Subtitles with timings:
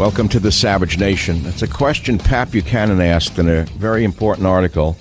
[0.00, 1.44] Welcome to the Savage Nation.
[1.44, 4.96] It's a question Pat Buchanan asked in a very important article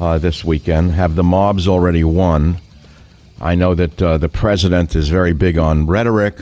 [0.00, 0.92] uh, this weekend.
[0.92, 2.58] Have the mobs already won?
[3.40, 6.38] I know that uh, the president is very big on rhetoric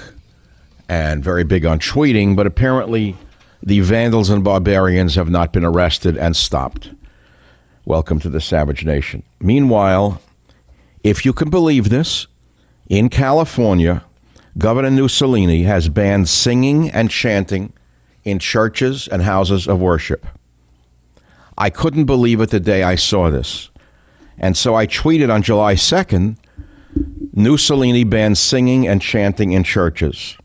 [0.91, 3.16] and very big on tweeting, but apparently
[3.62, 6.91] the vandals and barbarians have not been arrested and stopped.
[7.87, 9.23] Welcome to the Savage Nation.
[9.41, 10.21] Meanwhile,
[11.02, 12.27] if you can believe this,
[12.91, 14.05] in California,
[14.59, 17.73] Governor Mussolini has banned singing and chanting
[18.25, 20.27] in churches and houses of worship.
[21.57, 23.71] I couldn't believe it the day I saw this.
[24.39, 26.37] And so I tweeted on July 2nd
[27.33, 30.37] Mussolini banned singing and chanting in churches.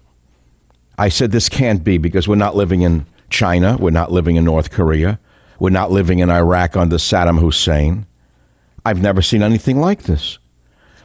[0.97, 4.45] I said this can't be because we're not living in China, we're not living in
[4.45, 5.19] North Korea,
[5.59, 8.05] we're not living in Iraq under Saddam Hussein.
[8.85, 10.37] I've never seen anything like this.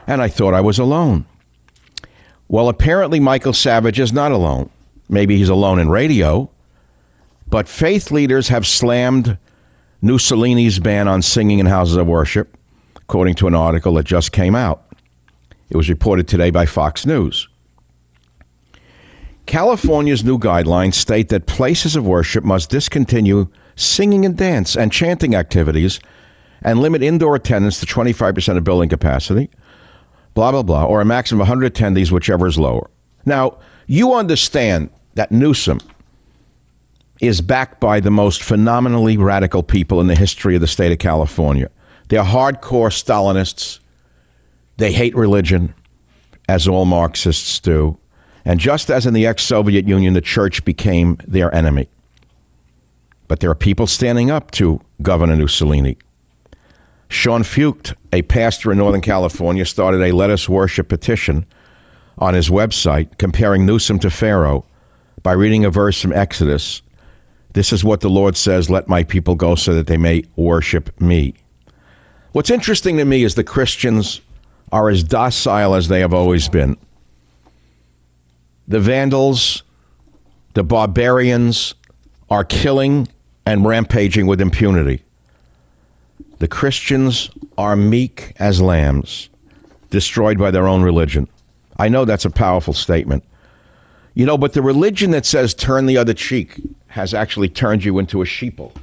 [0.05, 1.25] And I thought I was alone.
[2.51, 4.69] Well, apparently Michael Savage is not alone.
[5.07, 6.49] Maybe he's alone in radio,
[7.47, 9.37] but faith leaders have slammed
[10.01, 12.57] Mussolini's ban on singing in houses of worship,
[12.97, 14.83] according to an article that just came out.
[15.69, 17.47] It was reported today by Fox News.
[19.45, 25.35] California's new guidelines state that places of worship must discontinue singing and dance and chanting
[25.35, 26.01] activities
[26.63, 29.49] and limit indoor attendance to 25% of building capacity
[30.33, 32.89] blah, blah, blah, or a maximum of 100 attendees, whichever is lower.
[33.25, 35.79] Now, you understand that Newsom
[37.19, 40.97] is backed by the most phenomenally radical people in the history of the state of
[40.97, 41.69] California.
[42.09, 43.79] They're hardcore Stalinists.
[44.77, 45.73] They hate religion,
[46.49, 47.97] as all Marxists do.
[48.43, 51.87] And just as in the ex Soviet Union, the church became their enemy.
[53.27, 55.97] But there are people standing up to Governor Mussolini.
[57.11, 61.45] Sean Feucht, a pastor in Northern California, started a Let Us Worship petition
[62.17, 64.65] on his website comparing Newsom to Pharaoh
[65.21, 66.81] by reading a verse from Exodus.
[67.51, 71.01] This is what the Lord says Let my people go so that they may worship
[71.01, 71.35] me.
[72.31, 74.21] What's interesting to me is the Christians
[74.71, 76.77] are as docile as they have always been.
[78.69, 79.63] The Vandals,
[80.53, 81.75] the barbarians
[82.29, 83.09] are killing
[83.45, 85.03] and rampaging with impunity.
[86.41, 87.29] The Christians
[87.59, 89.29] are meek as lambs,
[89.91, 91.27] destroyed by their own religion.
[91.77, 93.23] I know that's a powerful statement.
[94.15, 97.99] You know, but the religion that says turn the other cheek has actually turned you
[97.99, 98.75] into a sheeple.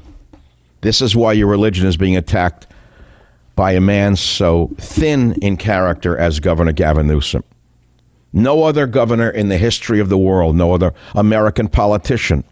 [0.82, 2.68] This is why your religion is being attacked
[3.56, 7.42] by a man so thin in character as Governor Gavin Newsom.
[8.32, 12.44] No other governor in the history of the world, no other American politician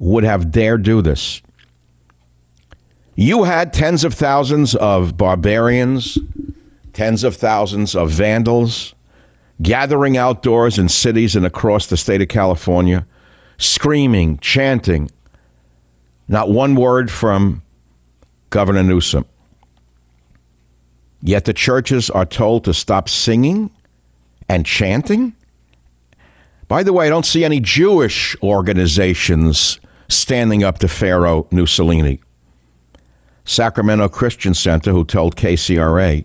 [0.00, 1.40] would have dared do this.
[3.16, 6.18] You had tens of thousands of barbarians,
[6.92, 8.94] tens of thousands of vandals
[9.62, 13.06] gathering outdoors in cities and across the state of California,
[13.58, 15.10] screaming, chanting.
[16.26, 17.62] Not one word from
[18.50, 19.24] Governor Newsom.
[21.22, 23.70] Yet the churches are told to stop singing
[24.48, 25.34] and chanting.
[26.68, 32.20] By the way, I don't see any Jewish organizations standing up to Pharaoh Mussolini.
[33.44, 36.24] Sacramento Christian Center, who told KCRA,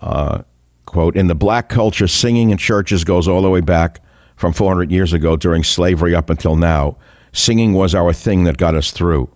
[0.00, 0.42] uh,
[0.86, 4.00] quote, in the black culture, singing in churches goes all the way back
[4.36, 6.96] from 400 years ago during slavery up until now.
[7.32, 9.28] Singing was our thing that got us through.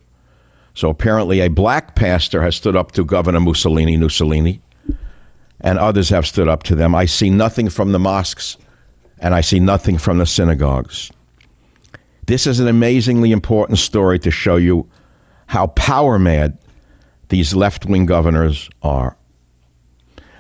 [0.75, 4.61] So apparently, a black pastor has stood up to Governor Mussolini, Mussolini,
[5.61, 6.95] and others have stood up to them.
[6.95, 8.59] I see nothing from the mosques,
[9.19, 11.11] and I see nothing from the synagogues.
[12.27, 14.87] This is an amazingly important story to show you
[15.47, 16.59] how power mad
[17.29, 19.17] these left wing governors are.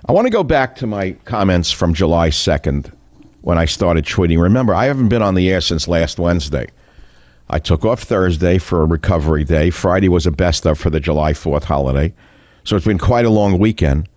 [0.08, 2.92] I want to go back to my comments from July 2nd
[3.40, 4.40] when I started tweeting.
[4.40, 6.68] Remember, I haven't been on the air since last Wednesday.
[7.48, 9.70] I took off Thursday for a recovery day.
[9.70, 12.12] Friday was a best of for the July 4th holiday.
[12.64, 14.08] So it's been quite a long weekend.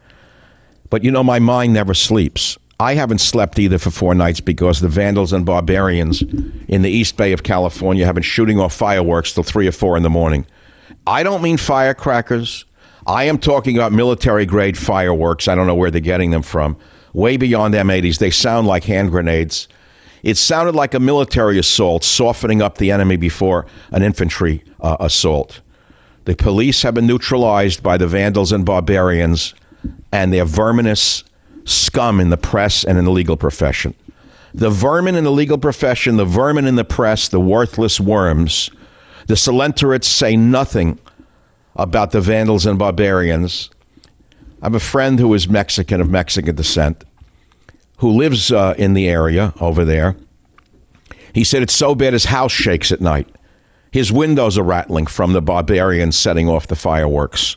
[0.89, 2.57] But you know, my mind never sleeps.
[2.80, 6.24] I haven't slept either for four nights because the vandals and barbarians
[6.68, 9.98] in the East Bay of California have been shooting off fireworks till three or four
[9.98, 10.45] in the morning.
[11.07, 12.66] I don't mean firecrackers.
[13.07, 15.48] I am talking about military grade fireworks.
[15.48, 16.78] I don't know where they're getting them from.
[17.13, 18.19] Way beyond M80s.
[18.19, 19.68] They sound like hand grenades.
[20.22, 25.62] It sounded like a military assault, softening up the enemy before an infantry uh, assault.
[26.25, 29.56] The police have been neutralized by the vandals and barbarians
[30.12, 31.24] and their verminous
[31.63, 33.95] scum in the press and in the legal profession.
[34.54, 38.69] The vermin in the legal profession, the vermin in the press, the worthless worms,
[39.30, 40.98] the Salenterists say nothing
[41.76, 43.70] about the vandals and barbarians.
[44.60, 47.04] I have a friend who is Mexican, of Mexican descent,
[47.98, 50.16] who lives uh, in the area over there.
[51.31, 53.28] He said it's so bad his house shakes at night.
[53.92, 57.56] His windows are rattling from the barbarians setting off the fireworks.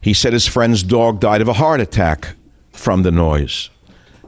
[0.00, 2.34] He said his friend's dog died of a heart attack
[2.72, 3.68] from the noise.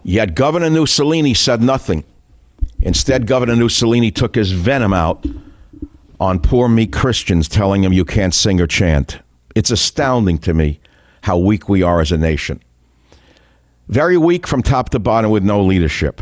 [0.02, 2.04] Yet Governor Mussolini said nothing.
[2.80, 5.24] Instead, Governor Mussolini took his venom out
[6.20, 9.18] on poor meek Christians, telling them you can't sing or chant.
[9.54, 10.80] It's astounding to me
[11.22, 12.62] how weak we are as a nation.
[13.88, 16.20] Very weak from top to bottom with no leadership.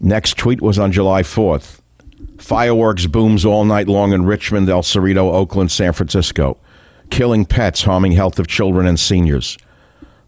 [0.00, 1.80] Next tweet was on July 4th.
[2.38, 6.58] Fireworks booms all night long in Richmond, El Cerrito, Oakland, San Francisco,
[7.10, 9.56] killing pets, harming health of children and seniors.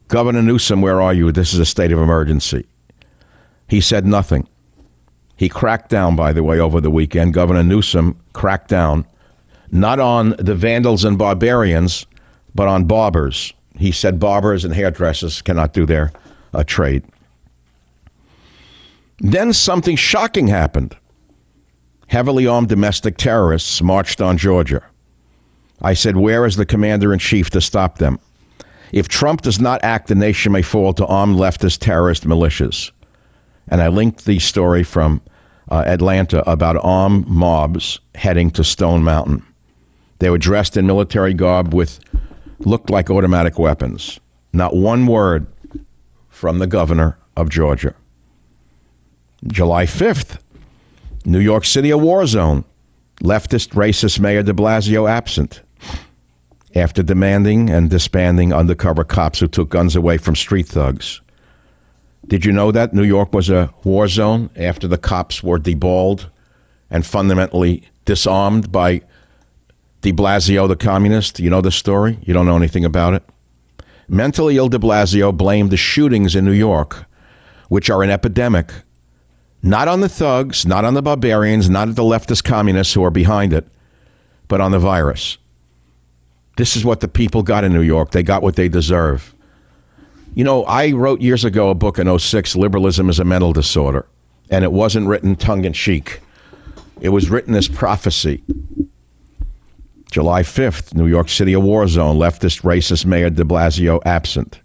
[0.09, 1.33] Governor Newsom, where are you?
[1.33, 2.67] This is a state of emergency.
[3.69, 4.47] He said nothing.
[5.37, 7.35] He cracked down, by the way, over the weekend.
[7.35, 9.07] Governor Newsom cracked down
[9.75, 12.07] not on the vandals and barbarians,
[12.55, 13.53] but on barbers.
[13.77, 16.13] He said barbers and hairdressers cannot do their
[16.53, 17.03] uh, trade.
[19.19, 20.97] Then something shocking happened.
[22.07, 24.83] Heavily armed domestic terrorists marched on Georgia.
[25.83, 28.21] I said, Where is the commander in chief to stop them?
[28.93, 32.93] If Trump does not act, the nation may fall to armed leftist terrorist militias.
[33.69, 35.21] And I linked the story from
[35.71, 39.45] uh, Atlanta about armed mobs heading to Stone Mountain.
[40.19, 42.01] They were dressed in military garb with
[42.61, 44.21] looked like automatic weapons.
[44.53, 45.47] Not one word
[46.29, 47.95] from the governor of Georgia.
[49.47, 50.39] July 5th,
[51.25, 52.65] New York City, a war zone.
[53.23, 55.63] Leftist racist Mayor de Blasio absent
[56.75, 61.21] after demanding and disbanding undercover cops who took guns away from street thugs.
[62.29, 66.31] Did you know that New York was a war zone after the cops were deballed
[66.91, 69.03] and fundamentally disarmed by
[70.01, 71.39] de Blasio, the communist?
[71.39, 72.19] You know the story?
[72.23, 73.23] You don't know anything about it?
[74.09, 77.05] Mentally ill de Blasio blamed the shootings in New York,
[77.69, 78.73] which are an epidemic,
[79.63, 83.11] not on the thugs, not on the barbarians, not at the leftist communists who are
[83.11, 83.67] behind it,
[84.49, 85.39] but on the virus.
[86.57, 88.13] This is what the people got in New York.
[88.13, 89.34] They got what they deserve.
[90.35, 94.05] You know, I wrote years ago a book in 06, Liberalism is a Mental Disorder,
[94.51, 96.21] and it wasn't written tongue in cheek.
[97.01, 98.43] It was written as prophecy.
[100.11, 104.61] July 5th, New York City, a war zone, leftist racist Mayor de Blasio absent.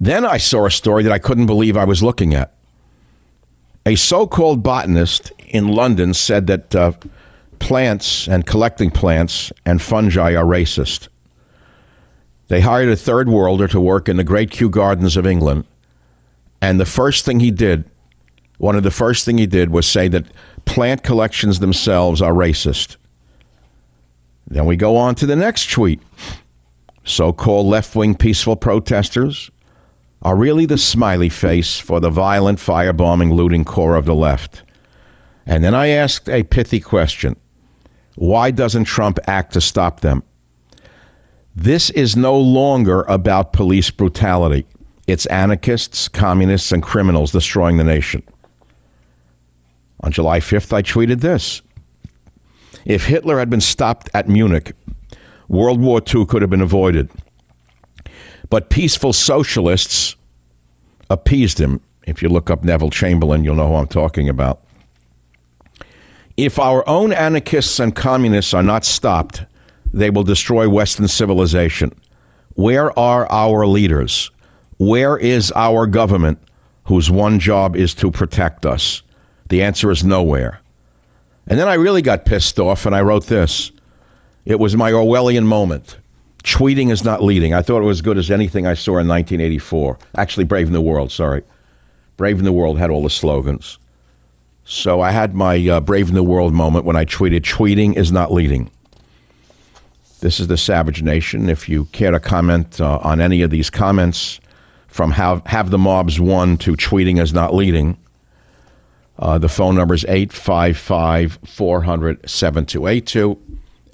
[0.00, 2.54] Then I saw a story that I couldn't believe I was looking at.
[3.84, 6.92] A so called botanist in London said that uh,
[7.58, 11.08] plants and collecting plants and fungi are racist.
[12.48, 15.64] They hired a third worlder to work in the great Kew Gardens of England.
[16.60, 17.84] And the first thing he did,
[18.56, 20.26] one of the first thing he did was say that
[20.64, 22.96] plant collections themselves are racist.
[24.48, 26.00] Then we go on to the next tweet.
[27.04, 29.50] So-called left-wing peaceful protesters
[30.22, 34.62] are really the smiley face for the violent firebombing looting core of the left.
[35.46, 37.36] And then I asked a pithy question.
[38.16, 40.22] Why doesn't Trump act to stop them?
[41.60, 44.64] This is no longer about police brutality.
[45.08, 48.22] It's anarchists, communists, and criminals destroying the nation.
[50.04, 51.60] On July 5th, I tweeted this
[52.84, 54.70] If Hitler had been stopped at Munich,
[55.48, 57.10] World War II could have been avoided.
[58.50, 60.14] But peaceful socialists
[61.10, 61.80] appeased him.
[62.06, 64.62] If you look up Neville Chamberlain, you'll know who I'm talking about.
[66.36, 69.44] If our own anarchists and communists are not stopped,
[69.92, 71.92] they will destroy Western civilization.
[72.54, 74.30] Where are our leaders?
[74.78, 76.38] Where is our government
[76.84, 79.02] whose one job is to protect us?
[79.48, 80.60] The answer is nowhere.
[81.46, 83.72] And then I really got pissed off and I wrote this.
[84.44, 85.98] It was my Orwellian moment.
[86.44, 87.54] Tweeting is not leading.
[87.54, 89.98] I thought it was as good as anything I saw in 1984.
[90.16, 91.42] Actually, Brave New World, sorry.
[92.16, 93.78] Brave New World had all the slogans.
[94.64, 98.32] So I had my uh, Brave New World moment when I tweeted, tweeting is not
[98.32, 98.70] leading.
[100.20, 101.48] This is the Savage Nation.
[101.48, 104.40] If you care to comment uh, on any of these comments,
[104.88, 107.96] from have, have the mobs won to tweeting is not leading,
[109.20, 113.30] uh, the phone number is 855 400 7282,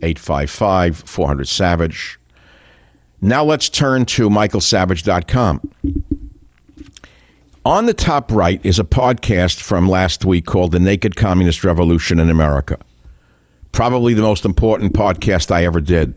[0.02, 2.18] 855 400 Savage.
[3.20, 5.70] Now let's turn to michaelsavage.com.
[7.66, 12.18] On the top right is a podcast from last week called The Naked Communist Revolution
[12.18, 12.78] in America.
[13.74, 16.14] Probably the most important podcast I ever did.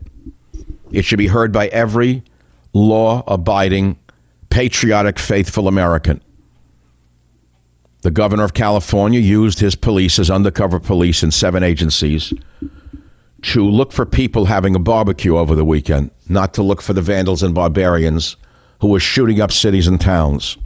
[0.92, 2.22] It should be heard by every
[2.72, 3.98] law abiding,
[4.48, 6.22] patriotic, faithful American.
[8.02, 12.32] The governor of California used his police as undercover police in seven agencies
[13.42, 17.02] to look for people having a barbecue over the weekend, not to look for the
[17.02, 18.36] vandals and barbarians
[18.80, 20.58] who were shooting up cities and towns.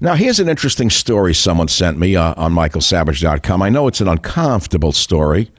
[0.00, 3.62] Now, here's an interesting story someone sent me uh, on michaelsavage.com.
[3.62, 5.50] I know it's an uncomfortable story,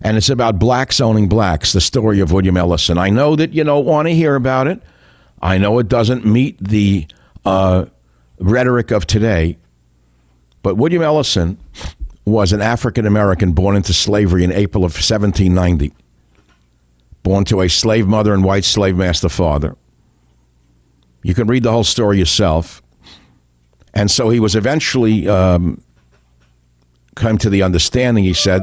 [0.00, 2.96] and it's about blacks owning blacks, the story of William Ellison.
[2.96, 4.80] I know that you don't want to hear about it.
[5.42, 7.06] I know it doesn't meet the
[7.44, 7.84] uh,
[8.40, 9.58] rhetoric of today,
[10.62, 11.58] but William Ellison
[12.24, 15.92] was an African American born into slavery in April of 1790,
[17.22, 19.76] born to a slave mother and white slave master father.
[21.22, 22.82] You can read the whole story yourself.
[23.98, 25.82] And so he was eventually um,
[27.16, 28.62] come to the understanding, he said,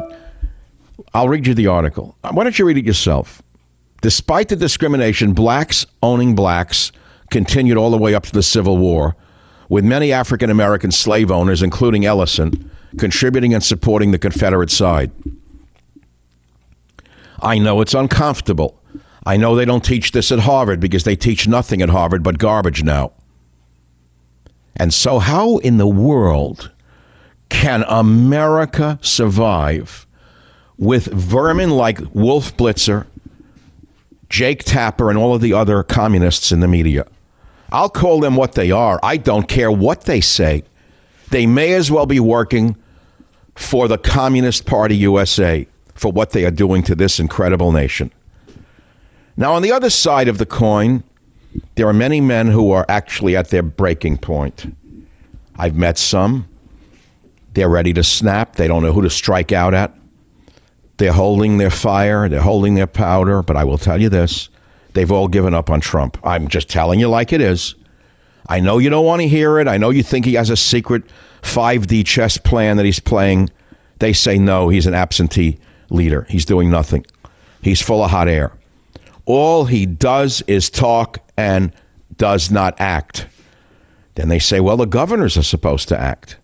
[1.13, 2.15] I'll read you the article.
[2.31, 3.41] Why don't you read it yourself?
[4.01, 6.93] Despite the discrimination, blacks owning blacks
[7.31, 9.13] continued all the way up to the Civil War,
[9.67, 15.11] with many African American slave owners, including Ellison, contributing and supporting the Confederate side.
[17.41, 18.81] I know it's uncomfortable.
[19.25, 22.37] I know they don't teach this at Harvard because they teach nothing at Harvard but
[22.37, 23.11] garbage now.
[24.77, 26.71] And so, how in the world
[27.49, 30.05] can America survive
[30.77, 33.05] with vermin like Wolf Blitzer,
[34.29, 37.05] Jake Tapper, and all of the other communists in the media?
[37.71, 38.99] I'll call them what they are.
[39.01, 40.63] I don't care what they say.
[41.31, 42.75] They may as well be working
[43.55, 48.11] for the Communist Party USA for what they are doing to this incredible nation.
[49.37, 51.03] Now, on the other side of the coin,
[51.75, 54.75] there are many men who are actually at their breaking point.
[55.57, 56.47] I've met some.
[57.53, 58.55] They're ready to snap.
[58.55, 59.93] They don't know who to strike out at.
[60.97, 64.49] They're holding their fire, they're holding their powder, but I will tell you this
[64.93, 66.17] they've all given up on Trump.
[66.23, 67.75] I'm just telling you like it is.
[68.47, 69.67] I know you don't want to hear it.
[69.67, 71.03] I know you think he has a secret
[71.41, 73.49] 5D chess plan that he's playing.
[73.99, 75.59] They say no, he's an absentee
[75.89, 76.25] leader.
[76.29, 77.05] He's doing nothing.
[77.61, 78.53] He's full of hot air.
[79.25, 81.71] All he does is talk and
[82.17, 83.27] does not act.
[84.15, 86.37] Then they say, well, the governors are supposed to act.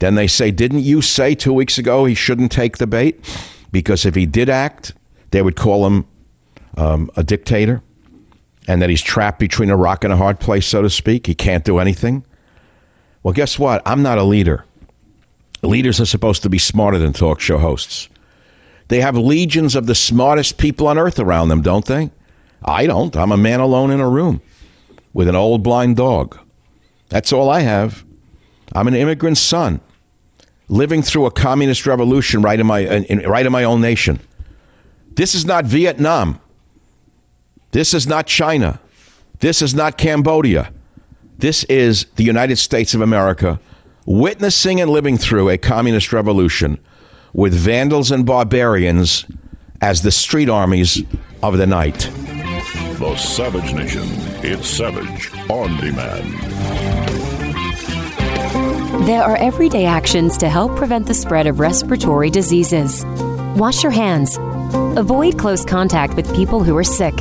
[0.00, 3.24] Then they say, didn't you say two weeks ago he shouldn't take the bait?
[3.70, 4.94] Because if he did act,
[5.30, 6.06] they would call him
[6.76, 7.82] um, a dictator
[8.66, 11.26] and that he's trapped between a rock and a hard place, so to speak.
[11.26, 12.24] He can't do anything.
[13.22, 13.82] Well, guess what?
[13.86, 14.64] I'm not a leader.
[15.62, 18.08] Leaders are supposed to be smarter than talk show hosts.
[18.88, 22.10] They have legions of the smartest people on earth around them, don't they?
[22.64, 23.16] I don't.
[23.16, 24.42] I'm a man alone in a room
[25.12, 26.38] with an old blind dog.
[27.08, 28.04] That's all I have.
[28.74, 29.80] I'm an immigrant son
[30.68, 34.18] living through a communist revolution right in my in, right in my own nation.
[35.12, 36.40] This is not Vietnam.
[37.70, 38.80] This is not China.
[39.40, 40.72] This is not Cambodia.
[41.38, 43.60] This is the United States of America
[44.06, 46.78] witnessing and living through a communist revolution
[47.34, 49.26] with vandals and barbarians
[49.80, 51.02] as the street armies
[51.42, 52.10] of the night.
[52.98, 54.04] The Savage Nation.
[54.42, 56.32] It's Savage on demand.
[59.06, 63.04] There are everyday actions to help prevent the spread of respiratory diseases.
[63.56, 64.38] Wash your hands.
[64.96, 67.14] Avoid close contact with people who are sick.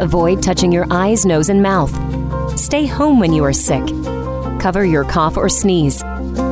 [0.00, 1.90] Avoid touching your eyes, nose, and mouth.
[2.58, 3.86] Stay home when you are sick.
[4.60, 6.02] Cover your cough or sneeze.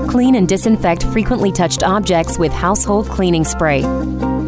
[0.09, 3.83] Clean and disinfect frequently touched objects with household cleaning spray.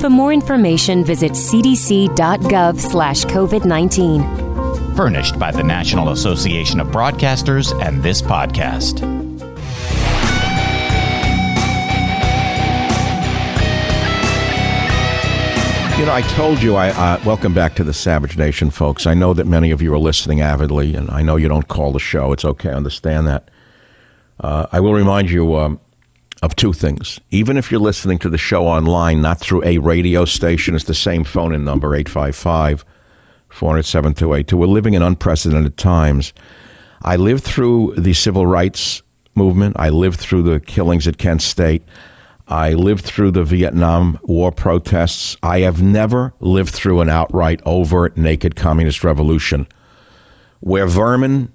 [0.00, 4.96] For more information, visit cdc.gov slash COVID 19.
[4.96, 9.00] Furnished by the National Association of Broadcasters and this podcast.
[16.00, 19.06] You know, I told you, I uh, welcome back to the Savage Nation, folks.
[19.06, 21.92] I know that many of you are listening avidly, and I know you don't call
[21.92, 22.32] the show.
[22.32, 23.50] It's okay, I understand that.
[24.40, 25.78] Uh, I will remind you um,
[26.42, 27.20] of two things.
[27.30, 30.94] Even if you're listening to the show online, not through a radio station, it's the
[30.94, 32.84] same phone number, 855
[33.50, 34.56] 400 7282.
[34.56, 36.32] We're living in unprecedented times.
[37.02, 39.02] I lived through the civil rights
[39.34, 41.82] movement, I lived through the killings at Kent State.
[42.48, 45.36] I lived through the Vietnam War protests.
[45.40, 49.68] I have never lived through an outright, overt, naked communist revolution
[50.58, 51.52] where vermin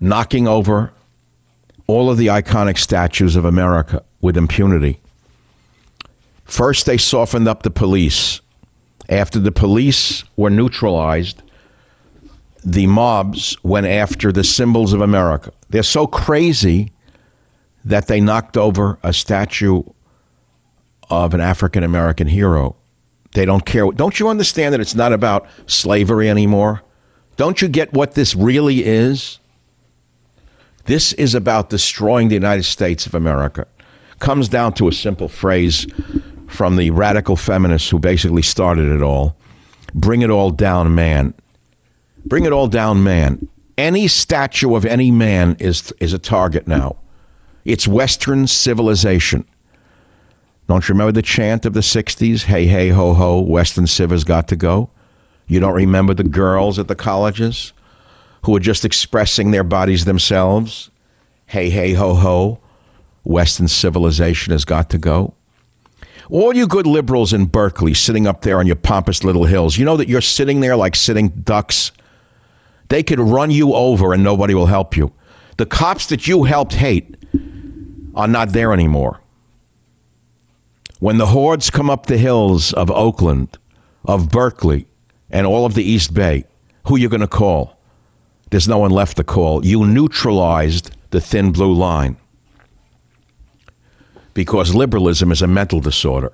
[0.00, 0.92] knocking over
[1.88, 5.00] all of the iconic statues of America with impunity.
[6.44, 8.40] First, they softened up the police.
[9.08, 11.42] After the police were neutralized,
[12.64, 15.52] the mobs went after the symbols of America.
[15.70, 16.92] They're so crazy
[17.84, 19.82] that they knocked over a statue
[21.08, 22.76] of an African American hero.
[23.32, 23.90] They don't care.
[23.92, 26.82] Don't you understand that it's not about slavery anymore?
[27.36, 29.38] Don't you get what this really is?
[30.88, 33.66] This is about destroying the United States of America.
[34.20, 35.86] Comes down to a simple phrase
[36.46, 39.36] from the radical feminists who basically started it all
[39.92, 41.34] bring it all down, man.
[42.24, 43.48] Bring it all down, man.
[43.76, 46.96] Any statue of any man is, is a target now.
[47.66, 49.44] It's Western civilization.
[50.68, 52.44] Don't you remember the chant of the 60s?
[52.44, 54.88] Hey, hey, ho, ho, Western Civ has got to go.
[55.48, 57.74] You don't remember the girls at the colleges
[58.42, 60.90] who are just expressing their bodies themselves?
[61.46, 62.60] Hey, hey, ho, ho,
[63.24, 65.34] Western civilization has got to go.
[66.30, 69.84] All you good liberals in Berkeley sitting up there on your pompous little hills, you
[69.84, 71.90] know that you're sitting there like sitting ducks?
[72.88, 75.12] They could run you over and nobody will help you.
[75.56, 77.16] The cops that you helped hate
[78.14, 79.20] are not there anymore.
[81.00, 83.56] When the hordes come up the hills of Oakland,
[84.04, 84.86] of Berkeley,
[85.30, 86.44] and all of the East Bay,
[86.86, 87.77] who are you going to call?
[88.50, 89.64] There's no one left to call.
[89.64, 92.16] You neutralized the thin blue line
[94.34, 96.32] because liberalism is a mental disorder.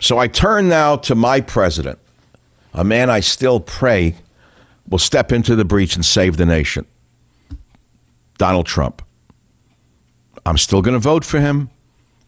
[0.00, 1.98] So I turn now to my president,
[2.74, 4.14] a man I still pray
[4.88, 6.86] will step into the breach and save the nation
[8.38, 9.02] Donald Trump.
[10.46, 11.68] I'm still going to vote for him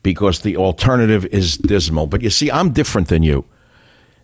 [0.03, 2.07] because the alternative is dismal.
[2.07, 3.45] But you see, I'm different than you.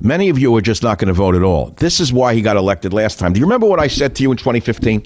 [0.01, 1.71] Many of you are just not going to vote at all.
[1.77, 3.33] This is why he got elected last time.
[3.33, 5.05] Do you remember what I said to you in 2015?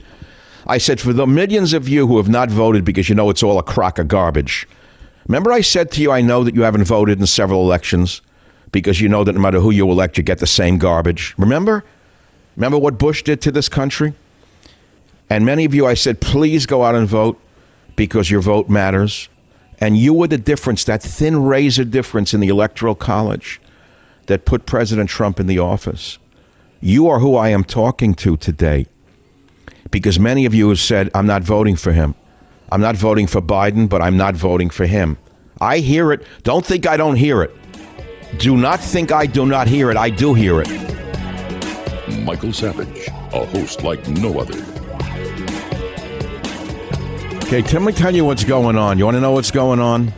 [0.67, 3.43] I said, for the millions of you who have not voted because you know it's
[3.43, 4.69] all a crock of garbage,
[5.29, 8.23] Remember, I said to you, I know that you haven't voted in several elections
[8.73, 11.35] because you know that no matter who you elect, you get the same garbage.
[11.39, 11.85] Remember?
[12.57, 14.15] Remember what Bush did to this country?
[15.31, 17.41] And many of you, I said, please go out and vote
[17.97, 19.29] because your vote matters.
[19.81, 23.61] And you were the difference, that thin razor difference in the Electoral College
[24.27, 26.19] that put President Trump in the office.
[26.81, 28.87] You are who I am talking to today
[29.91, 32.15] because many of you have said, I'm not voting for him.
[32.73, 35.19] I'm not voting for Biden, but I'm not voting for him.
[35.61, 36.27] I hear it.
[36.43, 37.55] Don't think I don't hear it.
[38.39, 39.97] Do not think I do not hear it.
[39.97, 40.69] I do hear it.
[42.25, 44.57] Michael Savage, a host like no other.
[47.45, 48.99] Okay, let me tell you what's going on.
[48.99, 50.13] You want to know what's going on?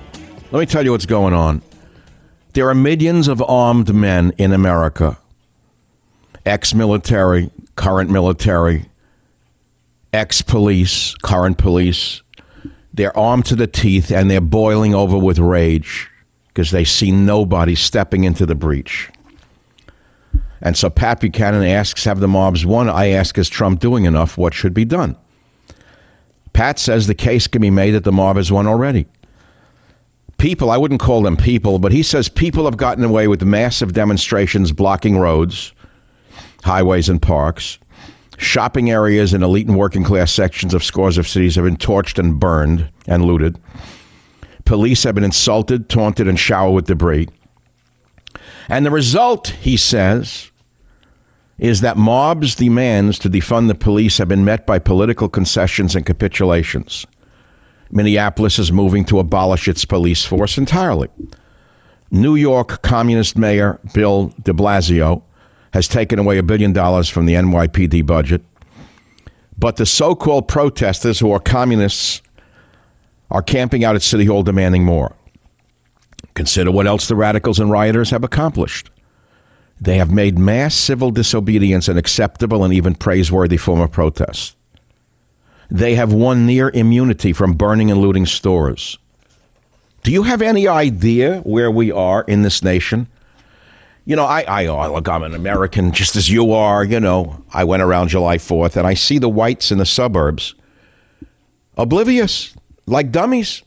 [0.52, 1.62] Let me tell you what's going on.
[2.54, 5.18] There are millions of armed men in America,
[6.46, 8.86] ex military, current military,
[10.12, 12.22] ex police, current police,
[12.92, 16.08] they're armed to the teeth and they're boiling over with rage
[16.46, 19.10] because they see nobody stepping into the breach.
[20.60, 22.88] And so Pat Buchanan asks, Have the mobs won?
[22.88, 24.38] I ask, Is Trump doing enough?
[24.38, 25.16] What should be done?
[26.52, 29.06] Pat says the case can be made that the mob has won already.
[30.44, 33.94] People, I wouldn't call them people, but he says people have gotten away with massive
[33.94, 35.72] demonstrations blocking roads,
[36.62, 37.78] highways, and parks.
[38.37, 42.18] Shopping areas in elite and working class sections of scores of cities have been torched
[42.18, 43.59] and burned and looted.
[44.66, 47.26] Police have been insulted, taunted, and showered with debris.
[48.68, 50.50] And the result, he says,
[51.57, 56.04] is that mobs' demands to defund the police have been met by political concessions and
[56.04, 57.07] capitulations.
[57.90, 61.08] Minneapolis is moving to abolish its police force entirely.
[62.10, 65.22] New York Communist Mayor Bill de Blasio
[65.72, 68.42] has taken away a billion dollars from the NYPD budget.
[69.58, 72.22] But the so called protesters who are communists
[73.30, 75.14] are camping out at City Hall demanding more.
[76.34, 78.90] Consider what else the radicals and rioters have accomplished.
[79.80, 84.56] They have made mass civil disobedience an acceptable and even praiseworthy form of protest.
[85.70, 88.98] They have won near immunity from burning and looting stores.
[90.03, 93.09] Do you have any idea where we are in this nation?
[94.07, 96.85] you know, I, I, oh, look, I'm an American just as you are.
[96.85, 100.55] You know, I went around July 4th and I see the whites in the suburbs
[101.77, 102.55] oblivious,
[102.87, 103.62] like dummies,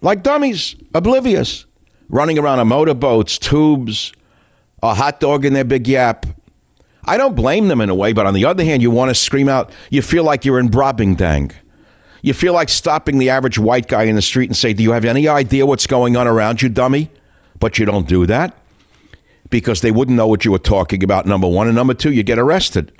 [0.00, 1.64] like dummies, oblivious,
[2.08, 4.12] running around on motorboats, tubes,
[4.82, 6.26] a hot dog in their big yap.
[7.04, 9.14] I don't blame them in a way, but on the other hand, you want to
[9.14, 11.52] scream out, you feel like you're in Brobdingnag.
[12.22, 14.92] You feel like stopping the average white guy in the street and say, Do you
[14.92, 17.10] have any idea what's going on around you, dummy?
[17.60, 18.56] But you don't do that
[19.50, 21.68] because they wouldn't know what you were talking about, number one.
[21.68, 22.92] And number two, you get arrested,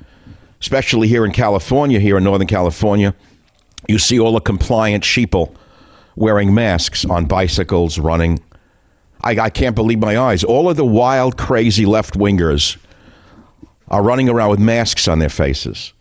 [0.60, 3.14] especially here in California, here in Northern California.
[3.88, 5.54] You see all the compliant sheeple
[6.16, 8.40] wearing masks on bicycles, running.
[9.22, 10.44] I, I can't believe my eyes.
[10.44, 12.76] All of the wild, crazy left wingers
[13.90, 15.92] are running around with masks on their faces,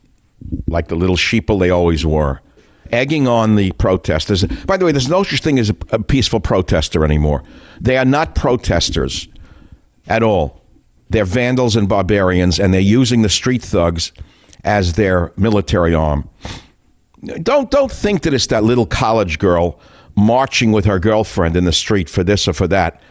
[0.68, 2.42] like the little sheeple they always were,
[2.92, 4.44] egging on the protesters.
[4.66, 7.44] By the way, there's no such thing as a, a peaceful protester anymore.
[7.80, 9.28] They are not protesters
[10.08, 10.62] at all.
[11.10, 14.12] They're vandals and barbarians, and they're using the street thugs
[14.64, 16.30] as their military arm.
[17.42, 19.80] Don't don't think that it's that little college girl
[20.16, 23.02] marching with her girlfriend in the street for this or for that.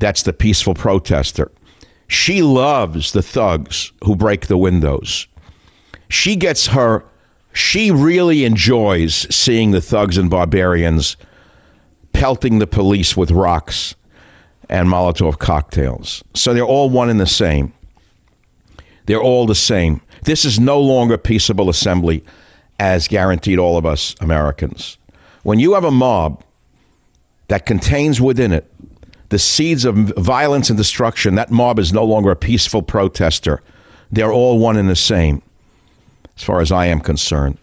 [0.00, 1.50] That's the peaceful protester.
[2.08, 5.26] She loves the thugs who break the windows.
[6.08, 7.04] She gets her
[7.58, 11.16] she really enjoys seeing the thugs and barbarians
[12.12, 13.96] pelting the police with rocks
[14.68, 16.22] and Molotov cocktails.
[16.34, 17.72] So they're all one and the same.
[19.06, 20.00] They're all the same.
[20.22, 22.22] This is no longer peaceable assembly
[22.78, 24.96] as guaranteed all of us Americans.
[25.42, 26.44] When you have a mob
[27.48, 28.70] that contains within it
[29.30, 33.62] the seeds of violence and destruction, that mob is no longer a peaceful protester.
[34.10, 35.42] They're all one and the same,
[36.36, 37.58] as far as I am concerned.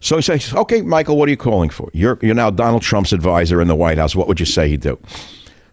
[0.00, 1.88] So he says, Okay, Michael, what are you calling for?
[1.92, 4.14] You're, you're now Donald Trump's advisor in the White House.
[4.14, 4.98] What would you say he'd do?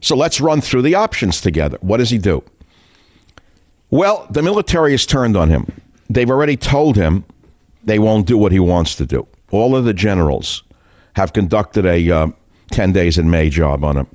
[0.02, 1.78] So let's run through the options together.
[1.82, 2.44] What does he do?
[3.90, 5.68] Well, the military has turned on him.
[6.10, 7.26] They've already told him
[7.84, 9.28] they won't do what he wants to do.
[9.52, 10.64] All of the generals
[11.16, 12.28] have conducted a uh,
[12.72, 14.08] 10 days in May job on him.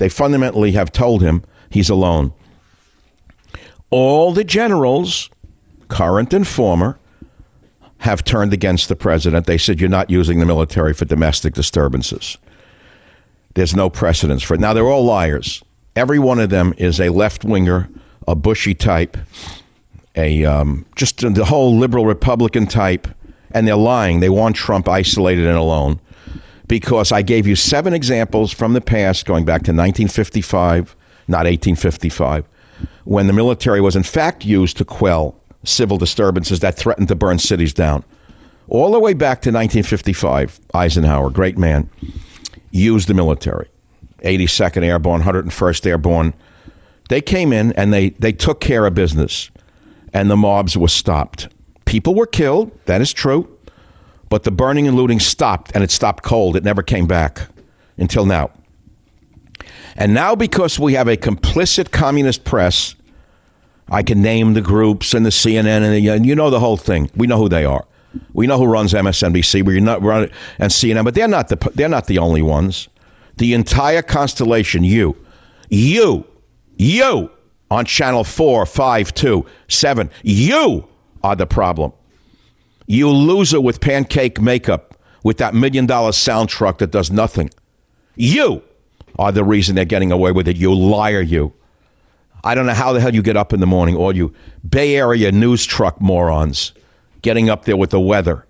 [0.00, 2.32] They fundamentally have told him he's alone.
[3.90, 5.28] All the generals,
[5.88, 6.98] current and former,
[7.98, 9.44] have turned against the president.
[9.44, 12.38] They said, You're not using the military for domestic disturbances.
[13.52, 14.60] There's no precedence for it.
[14.60, 15.62] Now, they're all liars.
[15.94, 17.90] Every one of them is a left winger,
[18.26, 19.18] a Bushy type,
[20.16, 23.06] a um, just the whole liberal Republican type,
[23.50, 24.20] and they're lying.
[24.20, 26.00] They want Trump isolated and alone
[26.70, 30.94] because I gave you seven examples from the past going back to 1955,
[31.26, 32.46] not 1855,
[33.02, 37.40] when the military was in fact used to quell civil disturbances that threatened to burn
[37.40, 38.04] cities down.
[38.68, 41.90] All the way back to 1955, Eisenhower, great man
[42.70, 43.68] used the military.
[44.22, 46.34] 82nd Airborne, 101st Airborne.
[47.08, 49.50] They came in and they, they took care of business,
[50.12, 51.48] and the mobs were stopped.
[51.84, 53.48] People were killed, that is true,
[54.30, 56.56] but the burning and looting stopped, and it stopped cold.
[56.56, 57.48] It never came back
[57.98, 58.50] until now.
[59.96, 62.94] And now, because we have a complicit communist press,
[63.90, 66.76] I can name the groups and the CNN, and, the, and you know the whole
[66.76, 67.10] thing.
[67.14, 67.86] We know who they are.
[68.32, 69.64] We know who runs MSNBC.
[69.64, 72.88] We're not running and CNN, but they're not the they're not the only ones.
[73.36, 75.16] The entire constellation, you,
[75.70, 76.26] you,
[76.76, 77.30] you
[77.70, 80.86] on channel four, five, two, seven, you
[81.22, 81.92] are the problem.
[82.90, 87.50] You loser with pancake makeup with that million dollar sound truck that does nothing.
[88.16, 88.64] You
[89.16, 90.56] are the reason they're getting away with it.
[90.56, 91.52] You liar, you.
[92.42, 94.34] I don't know how the hell you get up in the morning, all you
[94.68, 96.72] Bay Area news truck morons
[97.22, 98.44] getting up there with the weather,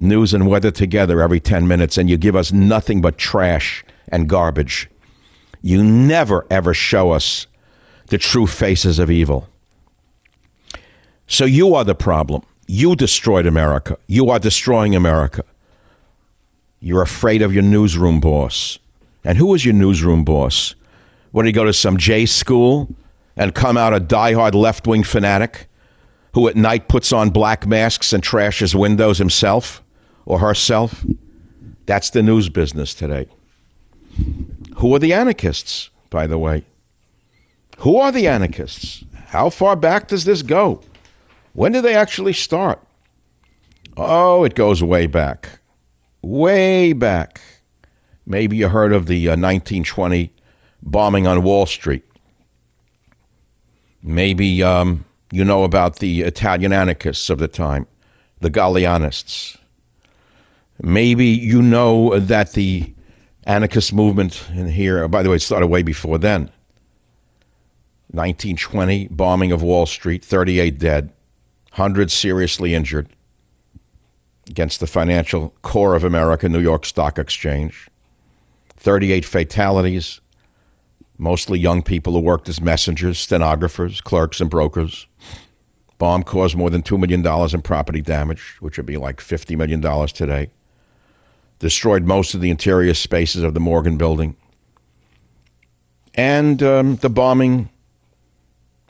[0.00, 4.28] news and weather together every 10 minutes, and you give us nothing but trash and
[4.28, 4.90] garbage.
[5.62, 7.46] You never, ever show us
[8.08, 9.48] the true faces of evil.
[11.28, 12.42] So you are the problem.
[12.66, 13.96] You destroyed America.
[14.06, 15.44] You are destroying America.
[16.80, 18.78] You're afraid of your newsroom boss.
[19.24, 20.74] And who is your newsroom boss?
[21.32, 22.88] When you go to some J school
[23.36, 25.68] and come out a diehard left wing fanatic?
[26.36, 29.82] who at night puts on black masks and trashes windows himself
[30.26, 31.02] or herself.
[31.86, 33.26] That's the news business today.
[34.76, 36.66] Who are the anarchists, by the way?
[37.78, 39.02] Who are the anarchists?
[39.28, 40.82] How far back does this go?
[41.56, 42.82] When did they actually start?
[43.96, 45.58] Oh, it goes way back.
[46.20, 47.40] Way back.
[48.26, 50.30] Maybe you heard of the uh, 1920
[50.82, 52.04] bombing on Wall Street.
[54.02, 57.86] Maybe um, you know about the Italian anarchists of the time,
[58.42, 59.56] the Galleanists.
[60.82, 62.92] Maybe you know that the
[63.44, 66.50] anarchist movement in here, by the way, it started way before then.
[68.10, 71.12] 1920, bombing of Wall Street, 38 dead,
[71.76, 73.06] hundreds seriously injured
[74.48, 77.88] against the financial core of America, New York Stock Exchange.
[78.78, 80.22] 38 fatalities,
[81.18, 85.06] mostly young people who worked as messengers, stenographers, clerks, and brokers.
[85.98, 89.82] Bomb caused more than $2 million in property damage, which would be like $50 million
[90.08, 90.48] today.
[91.58, 94.34] Destroyed most of the interior spaces of the Morgan building.
[96.14, 97.68] And um, the bombing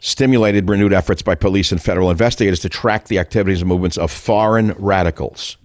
[0.01, 4.11] stimulated renewed efforts by police and federal investigators to track the activities and movements of
[4.11, 5.57] foreign radicals.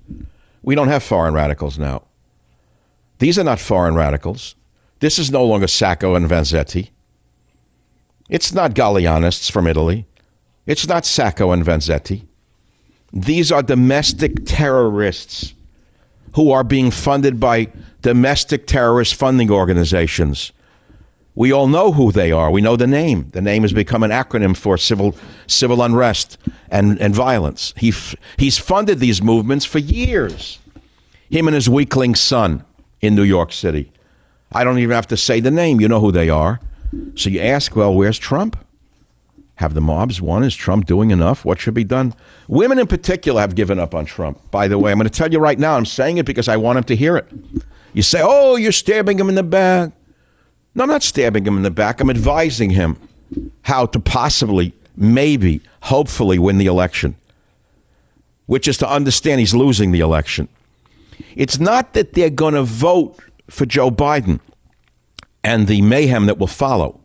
[0.64, 2.04] We don't have foreign radicals now.
[3.20, 4.56] These are not foreign radicals.
[5.00, 6.90] This is no longer Sacco and Vanzetti.
[8.30, 10.06] It's not Galleanists from Italy.
[10.66, 12.24] It's not Sacco and Vanzetti.
[13.12, 15.54] These are domestic terrorists
[16.36, 17.68] who are being funded by
[18.02, 20.54] domestic terrorist funding organizations.
[21.34, 22.52] We all know who they are.
[22.52, 23.30] We know the name.
[23.32, 25.16] The name has become an acronym for civil
[25.48, 26.38] civil unrest
[26.70, 27.74] and, and violence.
[27.78, 30.60] He f- he's funded these movements for years.
[31.30, 32.66] Him and his weakling son
[33.00, 33.92] in New York City.
[34.52, 35.80] I don't even have to say the name.
[35.80, 36.60] You know who they are.
[37.16, 38.58] So you ask, well, where's Trump?
[39.56, 40.44] Have the mobs won?
[40.44, 41.46] Is Trump doing enough?
[41.46, 42.14] What should be done?
[42.50, 44.40] Women in particular have given up on Trump.
[44.52, 46.58] By the way, I'm going to tell you right now, I'm saying it because I
[46.58, 47.32] want him to hear it.
[47.94, 49.92] You say, oh, you're stabbing him in the back.
[50.74, 52.00] No, I'm not stabbing him in the back.
[52.00, 52.98] I'm advising him
[53.64, 57.16] how to possibly, maybe, hopefully win the election,
[58.46, 60.48] which is to understand he's losing the election.
[61.36, 64.40] It's not that they're going to vote for Joe Biden
[65.44, 67.00] and the mayhem that will follow.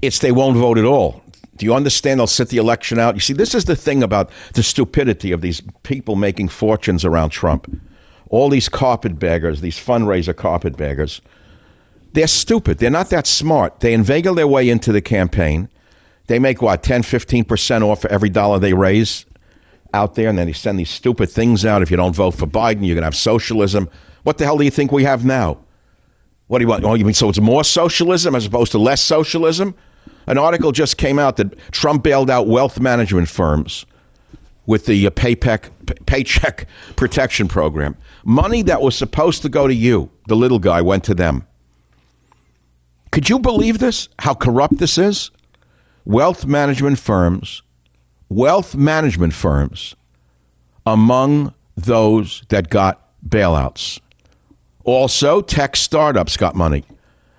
[0.00, 1.22] It's they won't vote at all.
[1.56, 2.18] Do you understand?
[2.18, 3.14] They'll sit the election out.
[3.14, 7.30] You see, this is the thing about the stupidity of these people making fortunes around
[7.30, 7.70] Trump.
[8.30, 11.20] All these carpetbaggers, these fundraiser carpetbaggers,
[12.12, 12.78] they're stupid.
[12.78, 13.80] They're not that smart.
[13.80, 15.68] They inveigle their way into the campaign.
[16.26, 19.26] They make what, 10, 15% off for every dollar they raise
[19.94, 21.82] out there, and then they send these stupid things out.
[21.82, 23.90] If you don't vote for Biden, you're going to have socialism.
[24.22, 25.58] What the hell do you think we have now?
[26.46, 26.84] What do you want?
[26.84, 29.74] Oh, you mean so it's more socialism as opposed to less socialism?
[30.26, 33.84] An article just came out that Trump bailed out wealth management firms
[34.66, 35.70] with the uh, paycheck,
[36.06, 37.96] paycheck protection program.
[38.24, 41.46] Money that was supposed to go to you, the little guy, went to them.
[43.12, 44.08] Could you believe this?
[44.18, 45.30] How corrupt this is?
[46.04, 47.62] Wealth management firms,
[48.28, 49.94] wealth management firms
[50.86, 54.00] among those that got bailouts.
[54.84, 56.84] Also, tech startups got money,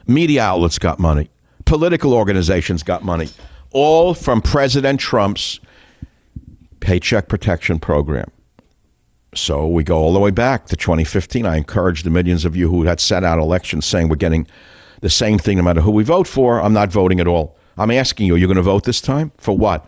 [0.08, 1.30] media outlets got money,
[1.66, 3.28] political organizations got money,
[3.72, 5.60] all from President Trump's
[6.80, 8.30] Paycheck Protection Program.
[9.36, 11.46] So we go all the way back to 2015.
[11.46, 14.48] I encourage the millions of you who had set out elections saying we're getting
[15.04, 16.62] the same thing no matter who we vote for.
[16.62, 17.58] I'm not voting at all.
[17.78, 19.34] I'm asking you, are you going to vote this time?
[19.38, 19.86] For what?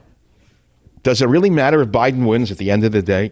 [1.03, 3.31] Does it really matter if Biden wins at the end of the day?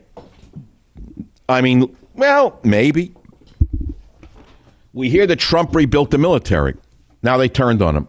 [1.50, 3.14] I mean, well, maybe.
[4.94, 6.76] We hear that Trump rebuilt the military.
[7.22, 8.08] Now they turned on him.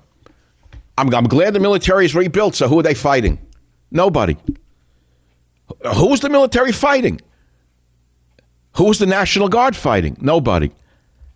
[0.96, 3.44] I'm, I'm glad the military is rebuilt, so who are they fighting?
[3.90, 4.36] Nobody.
[5.96, 7.20] Who's the military fighting?
[8.76, 10.16] Who's the National Guard fighting?
[10.20, 10.70] Nobody.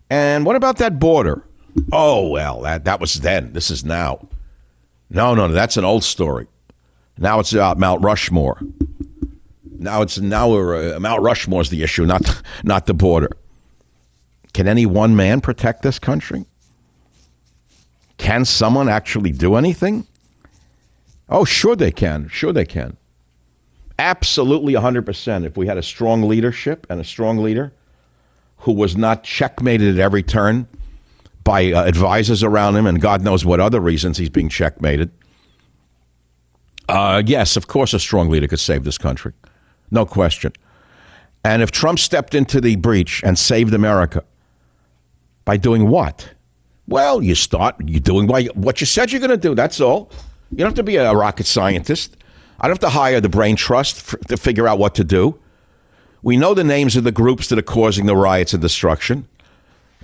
[0.08, 1.42] And what about that border?
[1.92, 3.52] Oh, well, that, that was then.
[3.52, 4.26] This is now.
[5.10, 6.46] No, no, no, that's an old story.
[7.16, 8.60] Now it's about Mount Rushmore.
[9.78, 13.30] Now it's now uh, Mount Rushmore is the issue, not not the border.
[14.52, 16.44] Can any one man protect this country?
[18.16, 20.06] Can someone actually do anything?
[21.28, 22.28] Oh, sure they can.
[22.28, 22.96] Sure they can.
[23.98, 25.44] Absolutely 100%.
[25.44, 27.72] If we had a strong leadership and a strong leader
[28.58, 30.66] who was not checkmated at every turn
[31.48, 35.10] by uh, advisors around him and God knows what other reasons he's being checkmated.
[36.90, 39.32] Uh, yes, of course, a strong leader could save this country.
[39.90, 40.52] No question.
[41.44, 44.24] And if Trump stepped into the breach and saved America
[45.46, 46.28] by doing what?
[46.86, 49.54] Well, you start you doing what you said you're going to do.
[49.54, 50.10] That's all.
[50.50, 52.18] You don't have to be a rocket scientist.
[52.60, 55.38] I don't have to hire the brain trust to figure out what to do.
[56.22, 59.26] We know the names of the groups that are causing the riots and destruction.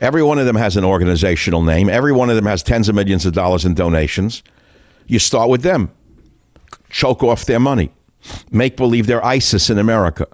[0.01, 1.89] Every one of them has an organizational name.
[1.89, 4.43] Every one of them has tens of millions of dollars in donations.
[5.07, 5.91] You start with them,
[6.91, 7.91] choke off their money,
[8.51, 10.27] make believe they're ISIS in America.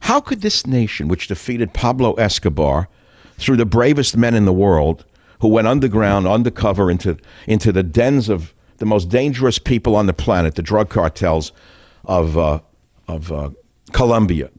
[0.00, 2.88] How could this nation, which defeated Pablo Escobar
[3.36, 5.04] through the bravest men in the world,
[5.40, 10.12] who went underground, undercover into, into the dens of the most dangerous people on the
[10.12, 11.52] planet, the drug cartels
[12.04, 12.60] of, uh,
[13.06, 13.50] of uh,
[13.92, 14.50] Colombia.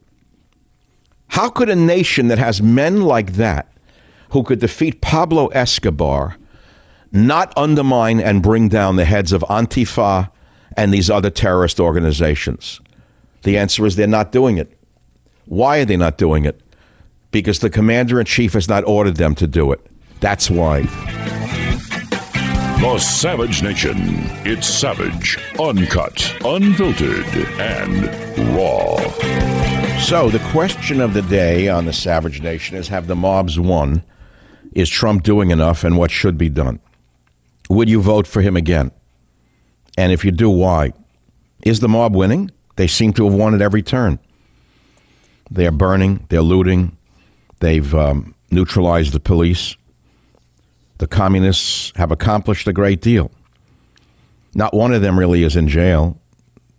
[1.27, 3.71] How could a nation that has men like that,
[4.29, 6.35] who could defeat Pablo Escobar,
[7.11, 10.29] not undermine and bring down the heads of Antifa
[10.77, 12.79] and these other terrorist organizations?
[13.43, 14.77] The answer is they're not doing it.
[15.45, 16.61] Why are they not doing it?
[17.31, 19.85] Because the commander in chief has not ordered them to do it.
[20.19, 20.83] That's why.
[22.81, 23.95] The Savage Nation.
[24.45, 27.25] It's savage, uncut, unfiltered,
[27.59, 28.05] and
[28.55, 28.97] raw.
[29.99, 34.01] So, the question of the day on the Savage Nation is Have the mobs won?
[34.73, 36.79] Is Trump doing enough, and what should be done?
[37.69, 38.91] Would you vote for him again?
[39.97, 40.93] And if you do, why?
[41.65, 42.51] Is the mob winning?
[42.75, 44.19] They seem to have won at every turn.
[45.51, 46.95] They're burning, they're looting,
[47.59, 49.75] they've um, neutralized the police
[50.99, 53.31] the communists have accomplished a great deal.
[54.53, 56.19] Not one of them really is in jail.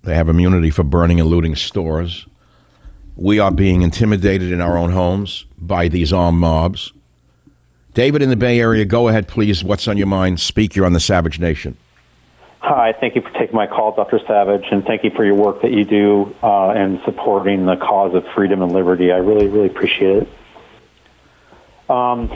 [0.02, 2.26] They have immunity for burning and looting stores.
[3.16, 6.92] We are being intimidated in our own homes by these armed mobs.
[7.94, 9.64] David in the Bay Area, go ahead, please.
[9.64, 10.40] What's on your mind?
[10.40, 10.76] Speak.
[10.76, 11.76] You're on the Savage Nation.
[12.60, 14.20] Hi, thank you for taking my call, Dr.
[14.26, 18.14] Savage, and thank you for your work that you do uh, in supporting the cause
[18.14, 19.10] of freedom and liberty.
[19.10, 20.28] I really, really appreciate it.
[21.88, 22.30] Um,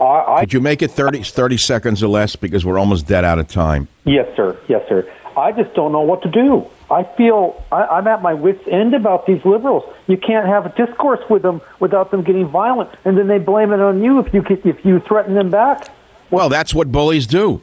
[0.00, 3.24] I, I, Could you make it 30, 30 seconds or less because we're almost dead
[3.24, 3.86] out of time?
[4.04, 4.58] Yes, sir.
[4.66, 5.06] Yes, sir.
[5.38, 6.66] I just don't know what to do.
[6.90, 9.84] I feel I, am at my wits' end about these liberals.
[10.06, 13.72] You can't have a discourse with them without them getting violent, and then they blame
[13.72, 15.88] it on you if you if you threaten them back.
[16.30, 17.62] Well, that's what bullies do.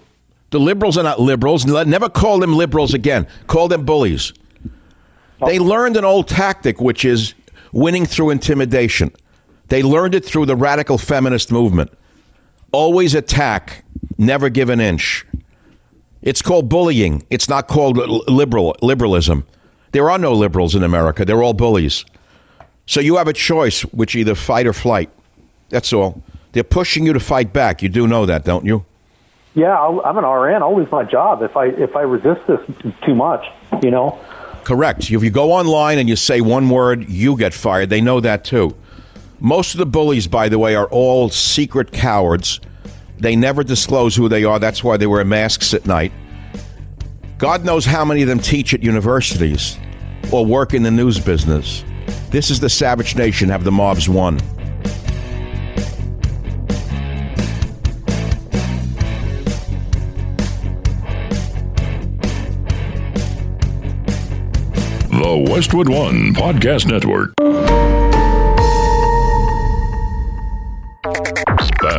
[0.51, 1.65] The liberals are not liberals.
[1.65, 3.27] Never call them liberals again.
[3.47, 4.31] Call them bullies.
[5.45, 7.33] They learned an old tactic, which is
[7.73, 9.11] winning through intimidation.
[9.67, 11.91] They learned it through the radical feminist movement.
[12.71, 13.83] Always attack,
[14.17, 15.25] never give an inch.
[16.25, 17.23] It's called bullying.
[17.29, 19.45] It's not called liberal liberalism.
[19.91, 21.23] There are no liberals in America.
[21.23, 22.03] They're all bullies.
[22.87, 25.09] So you have a choice, which either fight or flight.
[25.69, 26.21] That's all.
[26.51, 27.81] They're pushing you to fight back.
[27.81, 28.85] You do know that, don't you?
[29.53, 30.61] Yeah, I'm an RN.
[30.63, 32.59] I'll lose my job if I if I resist this
[33.05, 33.45] too much.
[33.83, 34.19] You know.
[34.63, 35.11] Correct.
[35.11, 37.91] If you go online and you say one word, you get fired.
[37.91, 38.75] They know that too.
[39.39, 42.59] Most of the bullies, by the way, are all secret cowards
[43.19, 44.59] they never disclose who they are.
[44.59, 46.11] That's why they wear masks at night.
[47.37, 49.77] God knows how many of them teach at universities
[50.31, 51.83] or work in the news business.
[52.29, 53.49] This is the savage nation.
[53.49, 54.37] Have the mobs won?
[65.15, 67.74] The Westwood One Podcast Network.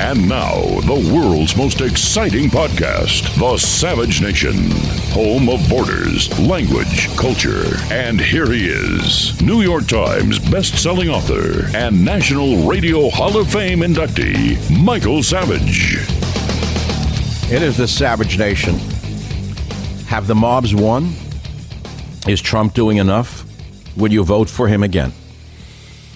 [0.00, 4.70] And now, the world's most exciting podcast, The Savage Nation,
[5.10, 7.64] home of borders, language, culture.
[7.90, 13.80] And here he is, New York Times best-selling author and National Radio Hall of Fame
[13.80, 15.96] inductee, Michael Savage.
[17.52, 18.78] It is the Savage Nation.
[20.06, 21.12] Have the mobs won?
[22.28, 23.44] Is Trump doing enough?
[23.96, 25.12] Would you vote for him again?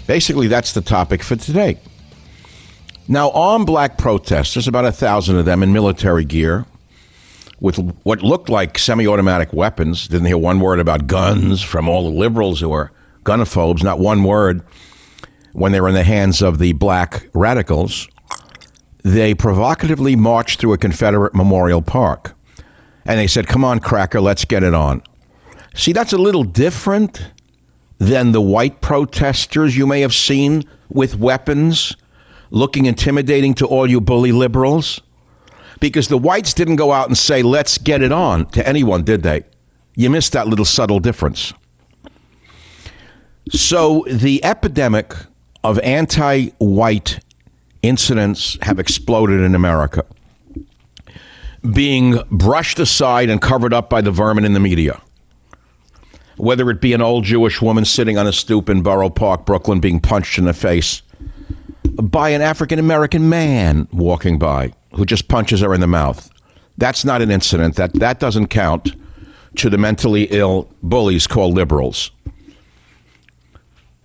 [0.07, 1.79] Basically, that's the topic for today.
[3.09, 6.67] Now, armed black protesters, about a thousand of them in military gear,
[7.61, 10.09] with what looked like semi automatic weapons.
[10.09, 12.93] Didn't hear one word about guns from all the liberals who are
[13.25, 14.63] gunophobes, not one word
[15.53, 18.09] when they were in the hands of the black radicals.
[19.03, 22.35] They provocatively marched through a Confederate memorial park.
[23.05, 25.03] And they said, Come on, cracker, let's get it on.
[25.75, 27.31] See, that's a little different
[27.99, 31.97] than the white protesters you may have seen with weapons
[32.53, 35.01] looking intimidating to all you bully liberals?
[35.81, 39.25] Because the whites didn't go out and say, let's get it on to anyone, did
[39.25, 39.43] they?
[39.97, 41.53] You missed that little subtle difference.
[43.51, 45.15] So the epidemic
[45.65, 47.19] of anti white
[47.83, 50.05] incidents have exploded in America,
[51.75, 55.01] being brushed aside and covered up by the vermin in the media.
[56.37, 59.81] Whether it be an old Jewish woman sitting on a stoop in Borough Park, Brooklyn,
[59.81, 61.03] being punched in the face,
[61.97, 66.31] by an African American man walking by who just punches her in the mouth.
[66.79, 67.77] That's not an incident.
[67.77, 68.95] That that doesn't count
[69.57, 72.11] to the mentally ill bullies called liberals.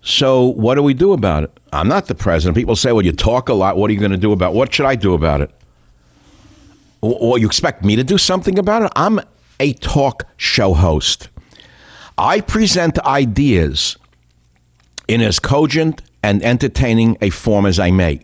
[0.02, 1.60] So what do we do about it?
[1.74, 2.56] I'm not the president.
[2.56, 3.78] People say, "Well, you talk a lot.
[3.78, 4.54] What are you going to do about?
[4.54, 4.56] It?
[4.56, 5.52] What should I do about it?"
[7.02, 8.92] Well, you expect me to do something about it?
[8.96, 9.22] I'm
[9.60, 11.30] a talk show host.
[12.18, 13.98] I present ideas
[15.08, 18.22] in as cogent and entertaining a form as I may.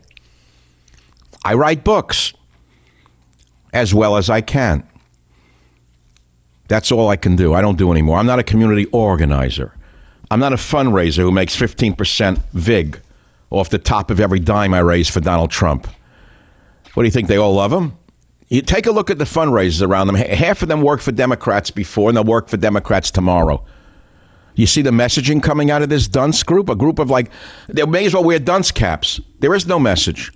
[1.45, 2.33] I write books
[3.73, 4.87] as well as I can.
[6.67, 7.53] That's all I can do.
[7.53, 8.17] I don't do anymore.
[8.17, 9.73] I'm not a community organizer.
[10.31, 12.99] I'm not a fundraiser who makes 15% VIG
[13.49, 15.87] off the top of every dime I raise for Donald Trump.
[16.93, 17.27] What do you think?
[17.27, 17.93] They all love him?
[18.47, 20.15] You take a look at the fundraisers around them.
[20.15, 23.63] Half of them worked for Democrats before, and they'll work for Democrats tomorrow.
[24.55, 26.69] You see the messaging coming out of this dunce group?
[26.69, 27.31] A group of like,
[27.67, 29.19] they may as well wear dunce caps.
[29.39, 30.31] There is no message.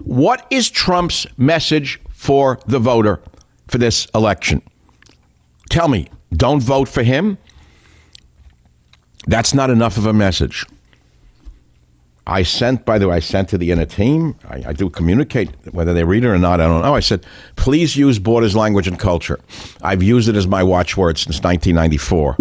[0.00, 3.20] What is Trump's message for the voter
[3.68, 4.62] for this election?
[5.70, 7.38] Tell me, don't vote for him?
[9.26, 10.66] That's not enough of a message.
[12.26, 14.36] I sent, by the way, I sent to the inner team.
[14.48, 16.94] I, I, do communicate, whether they read it or not, I don't know.
[16.94, 17.26] I said,
[17.56, 19.40] please use borders, language, and culture.
[19.82, 22.36] I've used it as my watchword since 1994.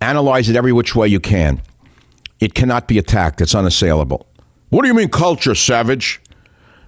[0.00, 1.60] Analyze it every which way you can.
[2.40, 4.26] It cannot be attacked, it's unassailable.
[4.68, 6.20] What do you mean, culture, savage?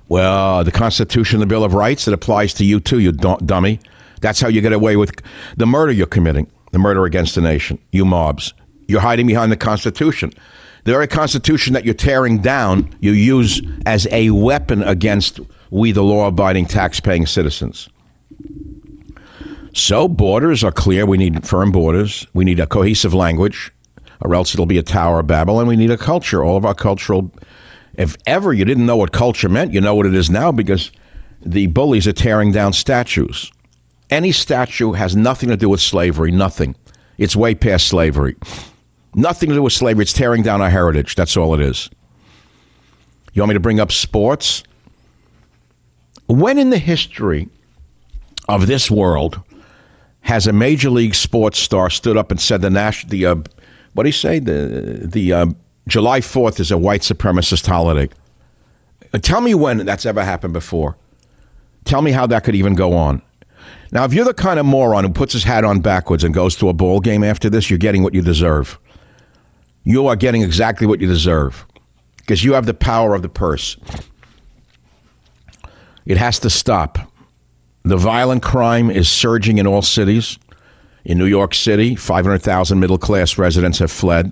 [0.09, 3.81] Well, the Constitution, the Bill of Rights, it applies to you too, you dummy.
[4.21, 5.23] That's how you get away with
[5.57, 8.53] the murder you're committing, the murder against the nation, you mobs.
[8.89, 10.33] You're hiding behind the Constitution.
[10.85, 15.41] The very Constitution that you're tearing down, you use as a weapon against
[15.71, 17.89] we, the law abiding, tax paying citizens.
[19.79, 21.07] So, borders are clear.
[21.07, 22.27] We need firm borders.
[22.35, 23.71] We need a cohesive language,
[24.21, 25.61] or else it'll be a Tower of Babel.
[25.61, 26.45] And we need a culture.
[26.45, 27.33] All of our cultural.
[27.95, 30.91] If ever you didn't know what culture meant, you know what it is now because
[31.47, 33.53] the bullies are tearing down statues.
[34.11, 36.75] Any statue has nothing to do with slavery, nothing.
[37.17, 38.35] It's way past slavery.
[39.15, 40.03] Nothing to do with slavery.
[40.03, 41.15] It's tearing down our heritage.
[41.15, 41.89] That's all it is.
[43.33, 44.65] You want me to bring up sports?
[46.27, 47.49] When in the history
[48.49, 49.41] of this world
[50.29, 53.35] has a major league sports star stood up and said the national the uh,
[53.95, 55.47] what do you say the the uh,
[55.89, 58.09] July Fourth is a white supremacist holiday?
[59.13, 60.97] Uh, tell me when that's ever happened before.
[61.85, 63.23] Tell me how that could even go on.
[63.91, 66.55] Now, if you're the kind of moron who puts his hat on backwards and goes
[66.57, 68.79] to a ball game after this, you're getting what you deserve
[69.89, 71.65] you are getting exactly what you deserve
[72.19, 73.79] because you have the power of the purse.
[76.05, 76.99] It has to stop.
[77.89, 80.39] The violent crime is surging in all cities.
[81.07, 84.31] In New York City, 500,000 middle class residents have fled.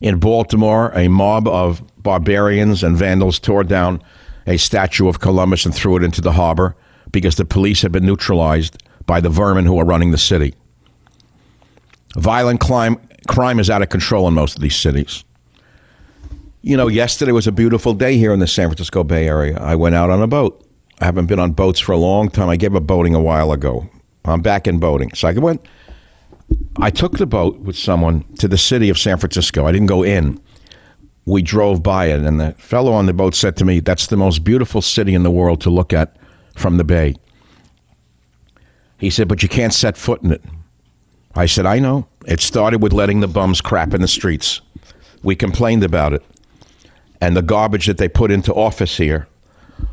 [0.00, 4.00] In Baltimore, a mob of barbarians and vandals tore down
[4.46, 6.76] a statue of Columbus and threw it into the harbor
[7.10, 10.54] because the police had been neutralized by the vermin who are running the city.
[12.16, 15.24] Violent crime, crime is out of control in most of these cities.
[16.62, 19.58] You know, yesterday was a beautiful day here in the San Francisco Bay Area.
[19.58, 20.64] I went out on a boat.
[21.00, 22.48] I haven't been on boats for a long time.
[22.48, 23.88] I gave up boating a while ago.
[24.24, 25.14] I'm back in boating.
[25.14, 25.66] So I went.
[26.78, 29.66] I took the boat with someone to the city of San Francisco.
[29.66, 30.40] I didn't go in.
[31.24, 34.16] We drove by it, and the fellow on the boat said to me, That's the
[34.16, 36.16] most beautiful city in the world to look at
[36.56, 37.14] from the bay.
[38.98, 40.42] He said, But you can't set foot in it.
[41.34, 42.08] I said, I know.
[42.26, 44.60] It started with letting the bums crap in the streets.
[45.22, 46.24] We complained about it.
[47.20, 49.28] And the garbage that they put into office here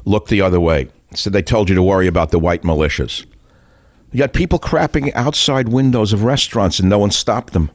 [0.06, 0.90] looked the other way.
[1.16, 3.26] So they told you to worry about the white militias.
[4.12, 7.70] You got people crapping outside windows of restaurants and no one stopped them.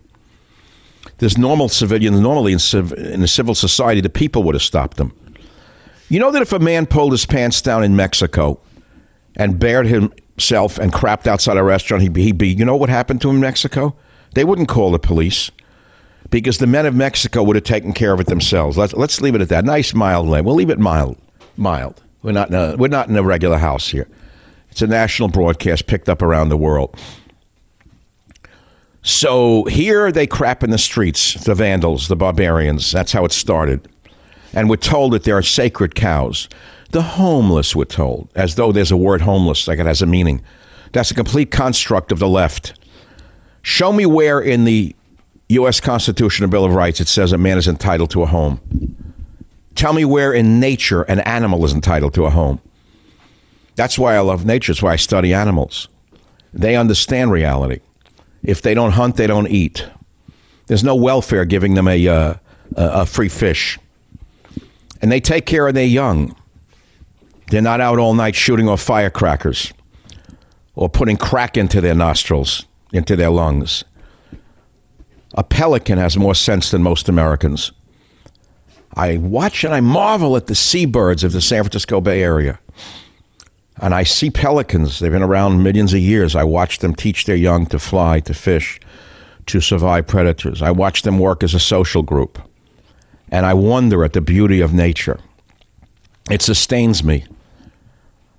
[1.19, 4.97] There's normal civilians, normally in, civ- in a civil society, the people would have stopped
[4.97, 5.15] them.
[6.09, 8.59] You know that if a man pulled his pants down in Mexico
[9.37, 12.89] and bared himself and crapped outside a restaurant, he'd be, he'd be, you know what
[12.89, 13.95] happened to him in Mexico?
[14.35, 15.51] They wouldn't call the police
[16.31, 18.79] because the men of Mexico would have taken care of it themselves.
[18.79, 19.65] Let's, let's leave it at that.
[19.65, 20.47] Nice, mild land.
[20.47, 21.19] We'll leave it mild.
[21.57, 22.03] Mild.
[22.23, 24.09] We're not, in a, we're not in a regular house here.
[24.71, 26.97] It's a national broadcast picked up around the world.
[29.03, 32.93] So here they crap in the streets, the vandals, the barbarians.
[32.93, 33.89] That's how it started.
[34.53, 36.49] And we're told that there are sacred cows.
[36.91, 40.43] The homeless, we're told, as though there's a word homeless, like it has a meaning.
[40.93, 42.75] That's a complete construct of the left.
[43.63, 44.95] Show me where in the
[45.51, 45.81] U.S.
[45.81, 48.61] Constitution and Bill of Rights it says a man is entitled to a home.
[49.81, 52.61] Tell me where in nature an animal is entitled to a home.
[53.77, 54.73] That's why I love nature.
[54.73, 55.89] That's why I study animals.
[56.53, 57.81] They understand reality.
[58.43, 59.89] If they don't hunt, they don't eat.
[60.67, 62.35] There's no welfare giving them a, uh,
[62.77, 63.79] a free fish.
[65.01, 66.37] And they take care of their young.
[67.47, 69.73] They're not out all night shooting off firecrackers
[70.75, 73.83] or putting crack into their nostrils, into their lungs.
[75.37, 77.73] A pelican has more sense than most Americans.
[78.95, 82.59] I watch and I marvel at the seabirds of the San Francisco Bay Area.
[83.77, 84.99] And I see pelicans.
[84.99, 86.37] They've been around millions of years.
[86.37, 88.81] I watch them teach their young to fly, to fish,
[89.47, 90.61] to survive predators.
[90.61, 92.39] I watch them work as a social group.
[93.31, 95.21] And I wonder at the beauty of nature.
[96.29, 97.25] It sustains me.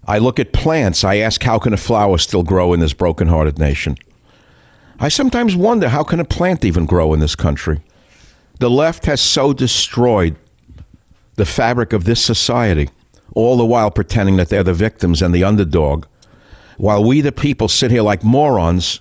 [0.06, 1.04] I look at plants.
[1.04, 3.98] I ask, how can a flower still grow in this broken-hearted nation?
[5.00, 7.80] I sometimes wonder, how can a plant even grow in this country?
[8.62, 10.36] The left has so destroyed
[11.34, 12.92] the fabric of this society,
[13.34, 16.06] all the while pretending that they're the victims and the underdog,
[16.78, 19.00] while we, the people, sit here like morons,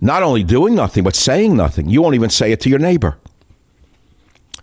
[0.00, 1.88] not only doing nothing, but saying nothing.
[1.88, 3.18] You won't even say it to your neighbor.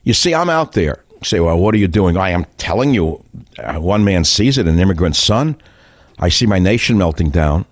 [0.06, 2.16] You see, I'm out there say, well, what are you doing?
[2.16, 3.22] I am telling you,
[3.60, 5.62] uh, one man sees it, an immigrant son.
[6.20, 7.66] I see my nation melting down.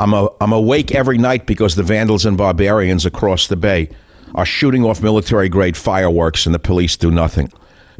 [0.00, 3.90] I'm, a, I'm awake every night because the vandals and barbarians across the bay
[4.34, 7.52] are shooting off military grade fireworks and the police do nothing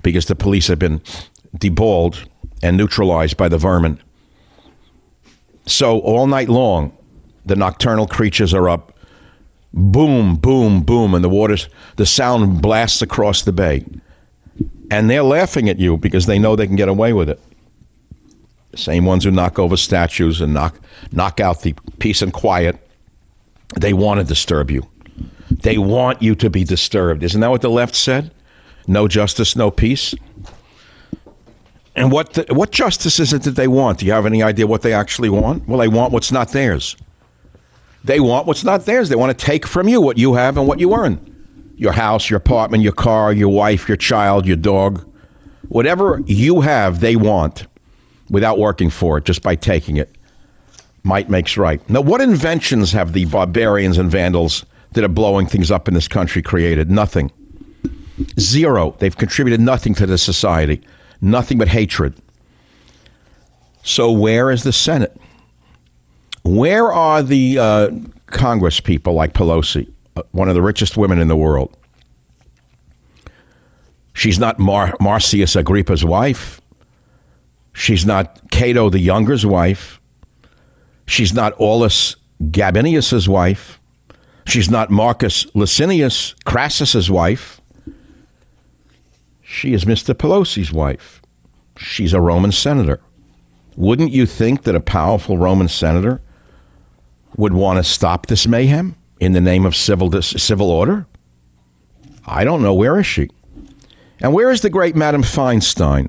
[0.02, 1.00] because the police have been
[1.56, 2.26] deballed
[2.62, 4.00] and neutralized by the vermin.
[5.66, 6.96] So all night long,
[7.46, 8.94] the nocturnal creatures are up.
[9.74, 13.84] Boom, boom, boom, and the waters, the sound blasts across the bay.
[14.90, 17.40] And they're laughing at you because they know they can get away with it.
[18.74, 20.78] Same ones who knock over statues and knock
[21.12, 22.76] knock out the peace and quiet.
[23.78, 24.86] They want to disturb you.
[25.58, 27.22] They want you to be disturbed.
[27.22, 28.32] Isn't that what the left said?
[28.86, 30.14] No justice, no peace.
[31.94, 33.98] And what the, what justice is it that they want?
[33.98, 35.66] Do you have any idea what they actually want?
[35.66, 36.96] Well, they want what's not theirs.
[38.04, 39.08] They want what's not theirs.
[39.08, 41.18] They want to take from you what you have and what you earn.
[41.76, 45.04] Your house, your apartment, your car, your wife, your child, your dog.
[45.68, 47.66] Whatever you have, they want
[48.30, 50.14] without working for it, just by taking it.
[51.02, 51.86] Might makes right.
[51.90, 56.08] Now, what inventions have the barbarians and vandals that are blowing things up in this
[56.08, 56.90] country created?
[56.90, 57.30] Nothing.
[58.38, 58.96] Zero.
[58.98, 60.82] They've contributed nothing to the society
[61.20, 62.14] nothing but hatred.
[63.82, 65.16] So, where is the Senate?
[66.42, 67.90] Where are the uh,
[68.26, 71.76] Congress people like Pelosi, uh, one of the richest women in the world?
[74.14, 76.60] She's not Mar- Marcus Agrippa's wife.
[77.72, 80.00] She's not Cato the Younger's wife.
[81.06, 82.16] She's not Aulus
[82.50, 83.78] Gabinius's wife.
[84.48, 87.60] She's not Marcus Licinius Crassus's wife.
[89.42, 90.14] She is Mr.
[90.14, 91.20] Pelosi's wife.
[91.76, 92.98] She's a Roman senator.
[93.76, 96.22] Wouldn't you think that a powerful Roman senator
[97.36, 101.06] would want to stop this mayhem in the name of civil civil order?
[102.26, 102.72] I don't know.
[102.72, 103.28] Where is she?
[104.22, 106.08] And where is the great Madame Feinstein,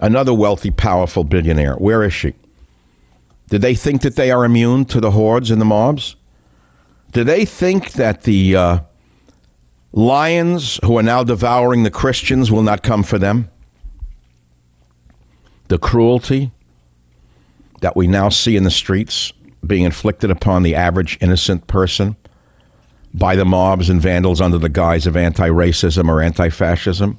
[0.00, 1.74] another wealthy, powerful billionaire?
[1.74, 2.34] Where is she?
[3.50, 6.14] Do they think that they are immune to the hordes and the mobs?
[7.16, 8.78] Do they think that the uh,
[9.94, 13.48] Lions who are now devouring the Christians will not come for them.
[15.68, 16.52] The cruelty
[17.80, 19.32] that we now see in the streets
[19.66, 22.16] being inflicted upon the average innocent person
[23.14, 27.18] by the mobs and vandals under the guise of anti racism or anti fascism?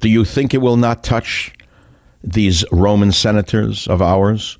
[0.00, 1.52] Do you think it will not touch
[2.24, 4.56] these Roman senators of ours?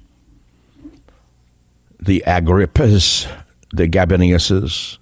[1.98, 3.26] The Agrippas,
[3.72, 4.98] the Gabiniuses,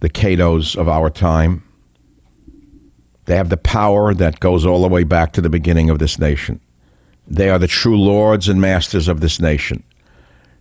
[0.00, 1.62] the Catos of our time.
[3.26, 6.18] They have the power that goes all the way back to the beginning of this
[6.18, 6.60] nation.
[7.26, 9.82] They are the true lords and masters of this nation.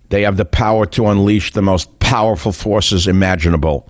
[0.10, 3.90] They have the power to unleash the most powerful forces imaginable,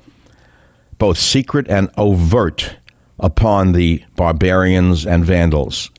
[0.97, 2.75] both secret and overt,
[3.19, 5.89] upon the barbarians and vandals.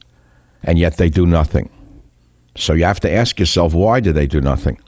[0.63, 1.69] And yet they do nothing.
[2.55, 4.79] So you have to ask yourself why do they do nothing?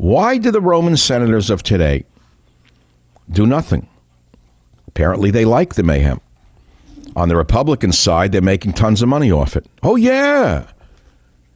[0.00, 2.06] Why do the Roman senators of today
[3.30, 3.86] do nothing.
[4.88, 6.22] Apparently, they like the mayhem.
[7.16, 9.66] On the Republican side, they're making tons of money off it.
[9.82, 10.66] Oh, yeah.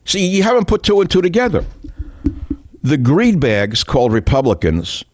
[0.04, 1.64] See, you haven't put two and two together.
[2.82, 5.04] The greed bags called Republicans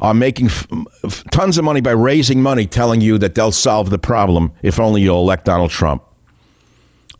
[0.00, 0.66] are making f-
[1.04, 4.78] f- tons of money by raising money, telling you that they'll solve the problem if
[4.78, 6.02] only you'll elect Donald Trump.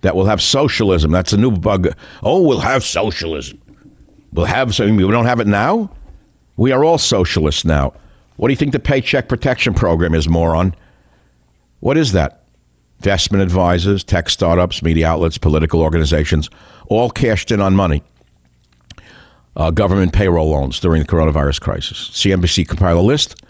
[0.03, 1.11] That we'll have socialism.
[1.13, 1.89] That's a new bug.
[2.23, 3.59] Oh, we'll have socialism.
[4.33, 5.91] We'll have so we don't have it now.
[6.57, 7.95] We are all socialists now.
[8.37, 10.75] What do you think the Paycheck Protection Program is, moron?
[11.81, 12.45] What is that?
[12.99, 16.51] Investment advisors, tech startups, media outlets, political organizations,
[16.89, 18.03] all cashed in on money.
[19.57, 22.11] Uh, government payroll loans during the coronavirus crisis.
[22.13, 23.43] CNBC compiled a list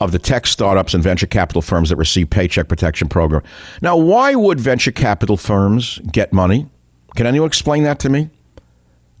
[0.00, 3.42] of the tech startups and venture capital firms that receive Paycheck Protection Program.
[3.80, 6.68] Now, why would venture capital firms get money?
[7.16, 8.28] Can anyone explain that to me?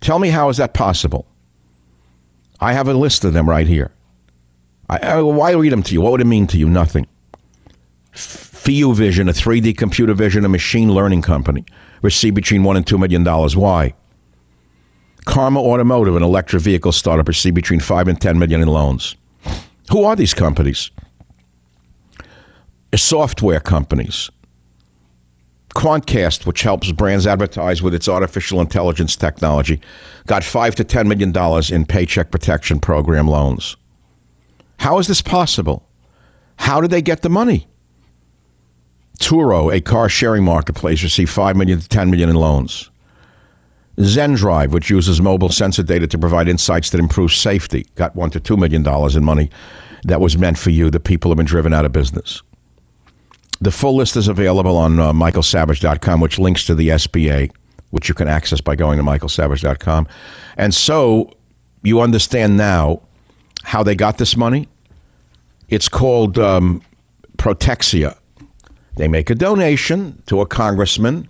[0.04, 1.26] Tell me how is that possible?
[2.60, 3.90] I have a list of them right here.
[4.90, 6.02] I, I, why read them to you?
[6.02, 6.68] What would it mean to you?
[6.68, 7.06] Nothing.
[8.12, 11.64] FIU Vision, a 3D computer vision, a machine learning company,
[12.02, 13.56] received between one and two million dollars.
[13.56, 13.94] Why?
[15.24, 19.16] Karma Automotive, an electric vehicle startup, received between five and ten million in loans.
[19.90, 20.90] Who are these companies?
[22.94, 24.30] Software companies.
[25.74, 29.80] Quantcast, which helps brands advertise with its artificial intelligence technology,
[30.26, 33.76] got five to ten million dollars in Paycheck Protection Program loans.
[34.78, 35.86] How is this possible?
[36.56, 37.66] How did they get the money?
[39.20, 42.90] Turo, a car sharing marketplace, received 5 million to 10 million in loans.
[43.98, 48.40] ZenDrive, which uses mobile sensor data to provide insights that improve safety, got 1 to
[48.40, 49.50] 2 million dollars in money
[50.02, 50.90] that was meant for you.
[50.90, 52.42] The people have been driven out of business.
[53.64, 57.50] The full list is available on uh, michaelsavage.com, which links to the SBA,
[57.92, 60.06] which you can access by going to michaelsavage.com.
[60.58, 61.32] And so
[61.82, 63.00] you understand now
[63.62, 64.68] how they got this money?
[65.70, 66.82] It's called um,
[67.38, 68.18] Protexia.
[68.96, 71.26] They make a donation to a congressman,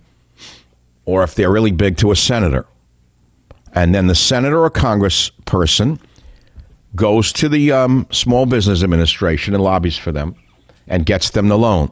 [1.05, 2.65] or if they're really big, to a senator.
[3.71, 6.01] And then the senator or congressperson
[6.97, 10.35] goes to the um, Small Business Administration and lobbies for them
[10.85, 11.89] and gets them the loan.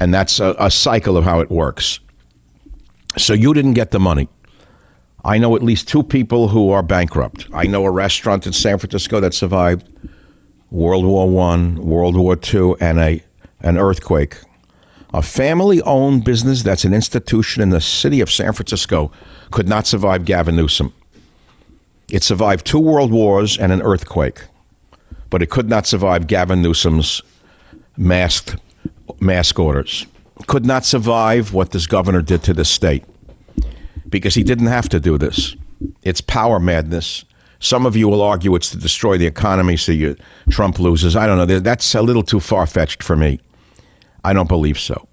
[0.00, 2.00] And that's a, a cycle of how it works.
[3.16, 4.28] So you didn't get the money.
[5.24, 7.48] I know at least two people who are bankrupt.
[7.52, 9.88] I know a restaurant in San Francisco that survived
[10.70, 13.22] World War One, World War Two, and a
[13.60, 14.36] an earthquake.
[15.14, 19.10] A family-owned business that's an institution in the city of San Francisco
[19.50, 20.92] could not survive Gavin Newsom.
[22.10, 24.42] It survived two world wars and an earthquake,
[25.30, 27.22] but it could not survive Gavin Newsom's
[27.96, 28.56] masked
[29.20, 30.06] mask orders.
[30.46, 33.04] Could not survive what this governor did to the state
[34.08, 35.56] because he didn't have to do this.
[36.02, 37.24] It's power madness.
[37.60, 40.16] Some of you will argue it's to destroy the economy so you,
[40.48, 41.16] Trump loses.
[41.16, 41.58] I don't know.
[41.58, 43.40] That's a little too far fetched for me.
[44.24, 45.08] I don't believe so.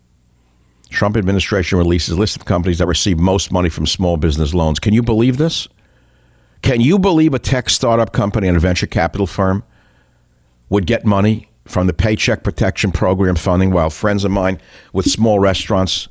[0.89, 4.79] Trump administration releases a list of companies that receive most money from small business loans.
[4.79, 5.67] Can you believe this?
[6.61, 9.63] Can you believe a tech startup company and a venture capital firm
[10.69, 14.59] would get money from the Paycheck Protection Program funding while friends of mine
[14.93, 16.07] with small restaurants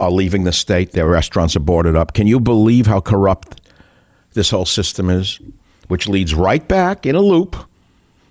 [0.00, 0.92] are leaving the state?
[0.92, 2.14] Their restaurants are boarded up.
[2.14, 3.60] Can you believe how corrupt
[4.32, 5.38] this whole system is?
[5.88, 7.56] Which leads right back in a loop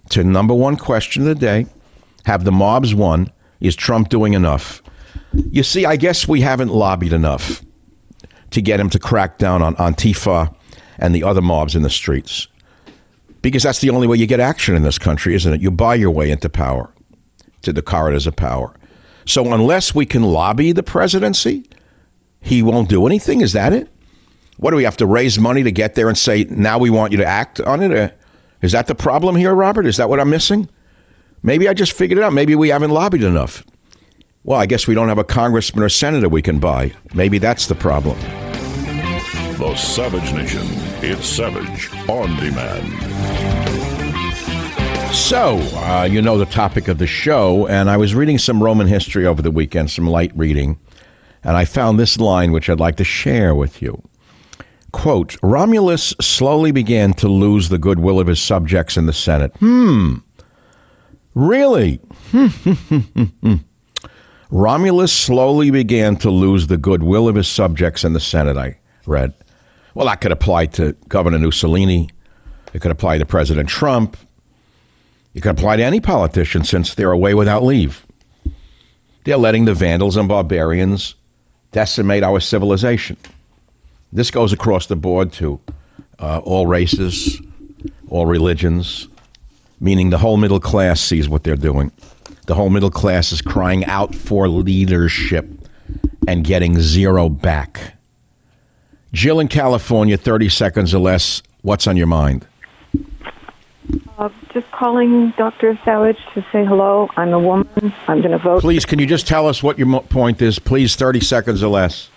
[0.09, 1.67] to number one question of the day
[2.25, 3.31] Have the mobs won?
[3.59, 4.81] Is Trump doing enough?
[5.33, 7.63] You see, I guess we haven't lobbied enough
[8.51, 10.53] to get him to crack down on Antifa
[10.99, 12.47] and the other mobs in the streets.
[13.43, 15.61] Because that's the only way you get action in this country, isn't it?
[15.61, 16.91] You buy your way into power,
[17.61, 18.73] to the corridors of power.
[19.25, 21.69] So unless we can lobby the presidency,
[22.41, 23.41] he won't do anything.
[23.41, 23.89] Is that it?
[24.57, 27.11] What do we have to raise money to get there and say, now we want
[27.11, 27.91] you to act on it?
[27.91, 28.09] Uh,
[28.61, 29.85] that the problem here, Robert?
[29.85, 30.69] Is that what I'm missing?
[31.41, 32.31] Maybe I just figured it out.
[32.31, 33.65] Maybe we haven't lobbied enough.
[34.45, 36.93] Well, I guess we don't have a congressman or senator we can buy.
[37.13, 38.17] Maybe that's the problem.
[39.57, 40.65] The Savage Nation.
[41.03, 42.91] It's Savage on demand.
[45.13, 48.87] So, uh, you know the topic of the show, and I was reading some Roman
[48.87, 50.79] history over the weekend, some light reading,
[51.43, 54.01] and I found this line which I'd like to share with you.
[54.91, 59.55] Quote Romulus slowly began to lose the goodwill of his subjects in the Senate.
[59.57, 60.15] Hmm.
[61.35, 62.01] Really?
[64.49, 69.33] Romulus slowly began to lose the goodwill of his subjects in the Senate, I read.
[69.93, 72.09] Well, that could apply to Governor Mussolini.
[72.73, 74.17] It could apply to President Trump.
[75.33, 78.05] It could apply to any politician since they're away without leave.
[79.23, 81.15] They're letting the vandals and barbarians
[81.71, 83.17] decimate our civilization.
[84.11, 85.59] This goes across the board to
[86.19, 87.41] uh, all races,
[88.09, 89.07] all religions,
[89.79, 91.91] meaning the whole middle class sees what they're doing.
[92.45, 95.47] The whole middle class is crying out for leadership
[96.27, 97.95] and getting zero back.
[99.13, 101.43] Jill in California, 30 seconds or less.
[101.61, 102.47] What's on your mind?
[104.17, 105.77] Uh, just calling Dr.
[105.85, 107.09] Savage to say hello.
[107.15, 107.93] I'm a woman.
[108.07, 108.61] I'm going to vote.
[108.61, 110.57] Please, can you just tell us what your point is?
[110.57, 112.09] Please, 30 seconds or less.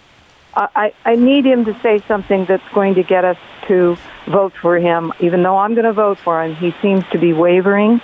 [0.57, 3.37] I, I need him to say something that's going to get us
[3.69, 5.13] to vote for him.
[5.21, 8.01] Even though I'm going to vote for him, he seems to be wavering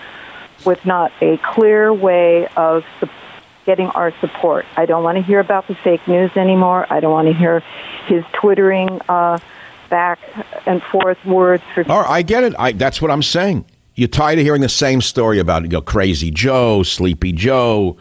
[0.66, 2.84] with not a clear way of
[3.64, 4.66] getting our support.
[4.76, 6.86] I don't want to hear about the fake news anymore.
[6.90, 7.60] I don't want to hear
[8.06, 9.38] his twittering uh,
[9.88, 10.18] back
[10.66, 11.90] and forth words for.
[11.90, 12.54] All right, I get it.
[12.58, 13.64] I, that's what I'm saying.
[13.94, 17.96] You're tired of hearing the same story about you know, Crazy Joe, Sleepy Joe,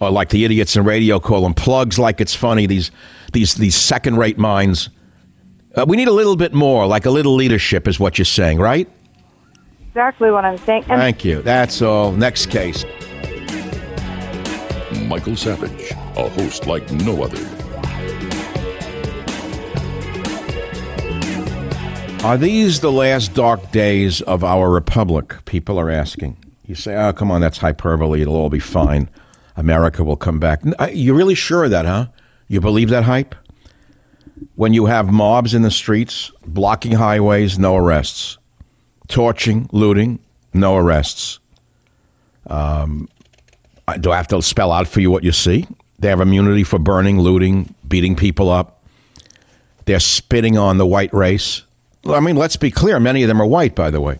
[0.00, 2.66] or like the idiots in radio call them plugs like it's funny.
[2.66, 2.90] These
[3.32, 4.88] these these second rate minds.
[5.76, 8.58] Uh, we need a little bit more, like a little leadership, is what you're saying,
[8.58, 8.88] right?
[9.88, 10.84] Exactly what I'm saying.
[10.88, 11.42] And Thank you.
[11.42, 12.12] That's all.
[12.12, 12.84] Next case.
[15.04, 17.44] Michael Savage, a host like no other.
[22.24, 25.34] Are these the last dark days of our republic?
[25.44, 26.38] People are asking.
[26.66, 28.22] You say, oh, come on, that's hyperbole.
[28.22, 29.10] It'll all be fine.
[29.56, 30.62] America will come back.
[30.92, 32.06] You're really sure of that, huh?
[32.48, 33.34] You believe that hype?
[34.54, 38.38] When you have mobs in the streets, blocking highways, no arrests.
[39.08, 40.18] Torching, looting,
[40.54, 41.40] no arrests.
[42.46, 43.08] Um,
[44.00, 45.66] do I have to spell out for you what you see?
[45.98, 48.82] They have immunity for burning, looting, beating people up.
[49.84, 51.62] They're spitting on the white race.
[52.06, 52.98] I mean, let's be clear.
[52.98, 54.18] Many of them are white, by the way.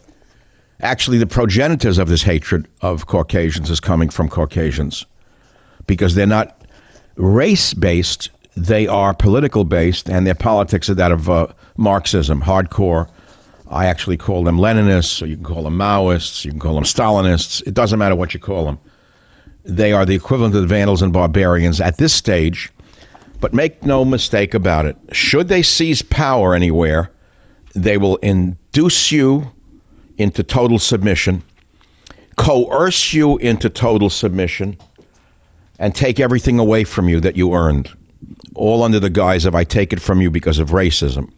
[0.81, 5.07] Actually, the progenitors of this hatred of Caucasians is coming from Caucasians
[5.87, 6.61] because they're not
[7.17, 11.47] race based, they are political based, and their politics are that of uh,
[11.77, 13.09] Marxism, hardcore
[13.71, 16.85] I actually call them Leninists, or you can call them Maoists, you can call them
[16.85, 17.67] Stalinists.
[17.67, 18.79] It doesn't matter what you call them.
[19.65, 22.71] They are the equivalent of the Vandals and barbarians at this stage.
[23.41, 24.97] But make no mistake about it.
[25.13, 27.11] Should they seize power anywhere,
[27.75, 29.53] they will induce you
[30.17, 31.43] into total submission,
[32.37, 34.77] coerce you into total submission,
[35.79, 37.91] and take everything away from you that you earned,
[38.55, 41.33] all under the guise of I take it from you because of racism.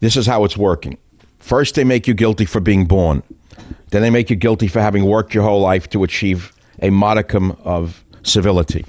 [0.00, 0.98] This is how it's working.
[1.38, 3.22] First, they make you guilty for being born.
[3.90, 7.56] Then they make you guilty for having worked your whole life to achieve a modicum
[7.64, 8.84] of civility.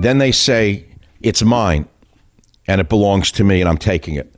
[0.00, 0.86] Then they say,
[1.20, 1.88] it's mine
[2.66, 4.32] and it belongs to me and I'm taking it.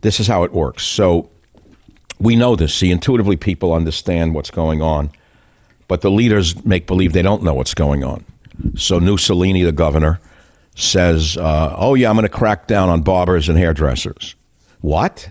[0.00, 0.84] This is how it works.
[0.84, 1.30] So
[2.18, 2.74] we know this.
[2.74, 5.10] See, intuitively, people understand what's going on,
[5.88, 8.24] but the leaders make believe they don't know what's going on.
[8.76, 10.20] So Mussolini, the governor,
[10.76, 14.34] says, uh, "Oh yeah, I'm going to crack down on barbers and hairdressers."
[14.80, 15.28] What?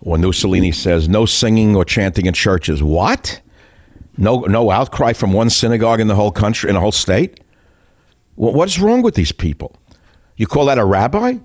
[0.00, 3.40] When Mussolini says, "No singing or chanting in churches." What?
[4.18, 7.40] No, no outcry from one synagogue in the whole country, in the whole state.
[8.36, 9.76] Well, what's wrong with these people?
[10.36, 11.38] You call that a rabbi?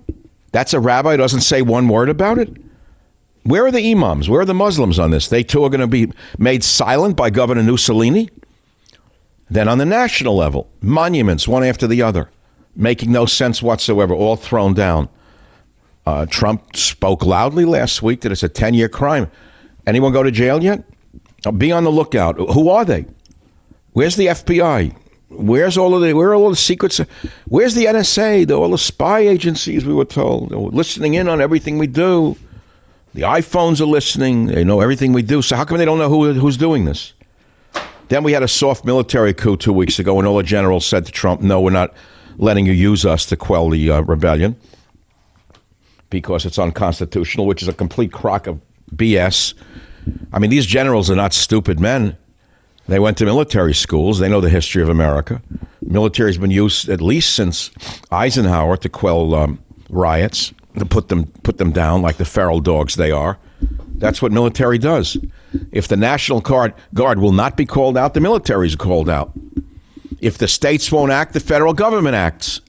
[0.52, 2.56] That's a rabbi doesn't say one word about it?
[3.44, 4.28] Where are the imams?
[4.28, 5.28] Where are the Muslims on this?
[5.28, 8.28] They too are going to be made silent by Governor Mussolini?
[9.50, 12.30] Then on the national level, monuments one after the other,
[12.76, 15.08] making no sense whatsoever, all thrown down.
[16.06, 19.30] Uh, Trump spoke loudly last week that it's a 10 year crime.
[19.86, 20.84] Anyone go to jail yet?
[21.50, 22.36] Be on the lookout.
[22.36, 23.06] Who are they?
[23.92, 24.94] Where's the FBI?
[25.28, 27.00] Where's all of the where are all the secrets?
[27.46, 28.46] Where's the NSA?
[28.46, 32.36] The, all the spy agencies we were told They're listening in on everything we do.
[33.14, 34.46] The iPhones are listening.
[34.46, 35.42] They know everything we do.
[35.42, 37.12] So how come they don't know who, who's doing this?
[38.08, 41.06] Then we had a soft military coup two weeks ago, and all the generals said
[41.06, 41.94] to Trump, "No, we're not
[42.36, 44.56] letting you use us to quell the uh, rebellion
[46.10, 48.60] because it's unconstitutional," which is a complete crock of
[48.94, 49.54] BS.
[50.32, 52.16] I mean, these generals are not stupid men.
[52.88, 54.18] They went to military schools.
[54.18, 55.40] They know the history of America.
[55.82, 57.70] Military's been used at least since
[58.10, 62.96] Eisenhower to quell um, riots, to put them put them down like the feral dogs
[62.96, 63.38] they are.
[63.96, 65.16] That's what military does.
[65.70, 69.32] If the National Guard, Guard will not be called out, the military is called out.
[70.20, 72.60] If the states won't act, the federal government acts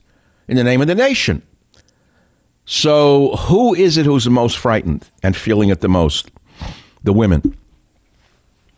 [0.48, 1.42] in the name of the nation.
[2.66, 6.32] So, who is it who's the most frightened and feeling it the most?
[7.04, 7.58] The women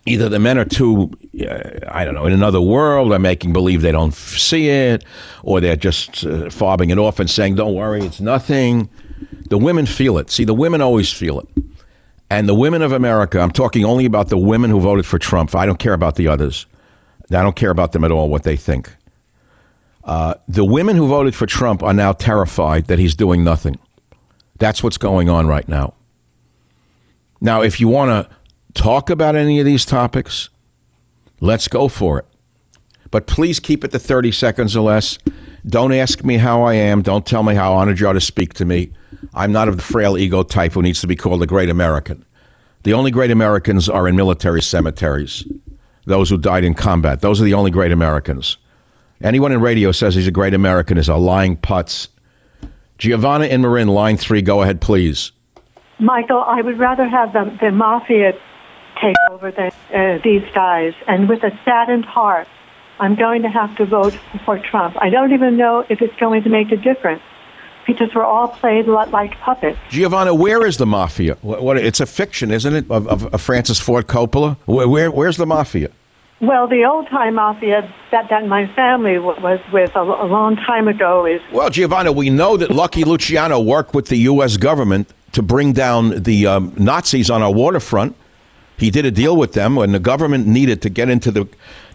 [0.05, 1.11] either the men are too,
[1.41, 5.03] uh, I don't know, in another world, they're making believe they don't see it,
[5.43, 8.89] or they're just uh, fobbing it off and saying, don't worry, it's nothing.
[9.49, 10.29] The women feel it.
[10.29, 11.47] See, the women always feel it.
[12.29, 15.55] And the women of America, I'm talking only about the women who voted for Trump.
[15.55, 16.65] I don't care about the others.
[17.31, 18.93] I don't care about them at all, what they think.
[20.03, 23.79] Uh, the women who voted for Trump are now terrified that he's doing nothing.
[24.57, 25.95] That's what's going on right now.
[27.41, 28.35] Now, if you want to
[28.73, 30.49] talk about any of these topics,
[31.39, 32.25] let's go for it.
[33.11, 35.17] But please keep it to 30 seconds or less.
[35.65, 37.01] Don't ask me how I am.
[37.01, 38.91] Don't tell me how honored you are to speak to me.
[39.33, 42.25] I'm not of the frail ego type who needs to be called a great American.
[42.83, 45.43] The only great Americans are in military cemeteries,
[46.05, 47.21] those who died in combat.
[47.21, 48.57] Those are the only great Americans.
[49.23, 52.09] Anyone in radio says he's a great American is a lying putz.
[52.97, 55.31] Giovanna in Marin, line three, go ahead, please.
[55.99, 58.33] Michael, I would rather have the, the mafia
[59.01, 60.93] take over the, uh, these guys.
[61.07, 62.47] And with a saddened heart,
[62.99, 64.95] I'm going to have to vote for Trump.
[64.99, 67.21] I don't even know if it's going to make a difference
[67.85, 69.77] because we're all played like puppets.
[69.89, 71.37] Giovanna, where is the mafia?
[71.41, 74.57] What, what it's a fiction, isn't it, of, of, of Francis Ford Coppola?
[74.65, 75.89] Where, where, where's the mafia?
[76.41, 80.87] Well, the old time mafia that, that my family was with a, a long time
[80.87, 81.41] ago is.
[81.51, 84.57] Well, Giovanna, we know that Lucky Luciano worked with the U.S.
[84.57, 88.15] government to bring down the um, Nazis on our waterfront.
[88.77, 91.45] He did a deal with them when the government needed to get into the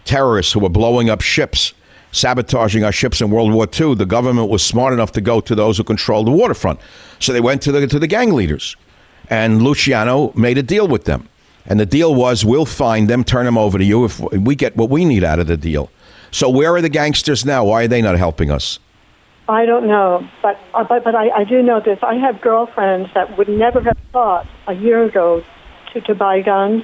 [0.05, 1.73] terrorists who were blowing up ships,
[2.11, 3.95] sabotaging our ships in World War II.
[3.95, 6.79] The government was smart enough to go to those who controlled the waterfront.
[7.19, 8.75] So they went to the, to the gang leaders.
[9.29, 11.27] And Luciano made a deal with them.
[11.65, 14.77] And the deal was we'll find them, turn them over to you if we get
[14.77, 15.89] what we need out of the deal.
[16.29, 17.65] So where are the gangsters now?
[17.65, 18.77] Why are they not helping us?
[19.49, 21.99] I don't know, but uh, but but I, I do know this.
[22.03, 25.43] I have girlfriends that would never have thought a year ago
[25.93, 26.83] to, to buy guns,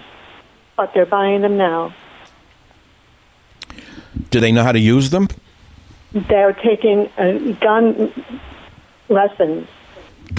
[0.76, 1.94] but they're buying them now.
[4.32, 5.28] Do they know how to use them?
[6.14, 8.12] They're taking uh, gun
[9.08, 9.68] lessons.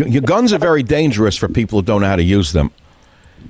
[0.06, 2.70] Your guns are very dangerous for people who don't know how to use them.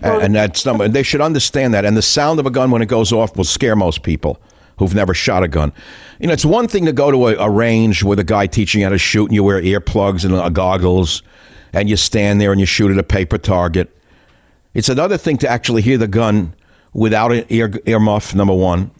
[0.02, 0.86] Well, and that's number.
[0.86, 1.84] They should understand that.
[1.84, 4.38] And the sound of a gun when it goes off will scare most people
[4.78, 5.72] who've never shot a gun.
[6.18, 8.80] You know, it's one thing to go to a, a range with a guy teaching
[8.80, 11.22] you how to shoot, and you wear earplugs and uh, goggles,
[11.72, 13.94] and you stand there and you shoot at a paper target.
[14.74, 16.54] It's another thing to actually hear the gun
[16.92, 18.34] without an ear earmuff.
[18.34, 18.90] Number one.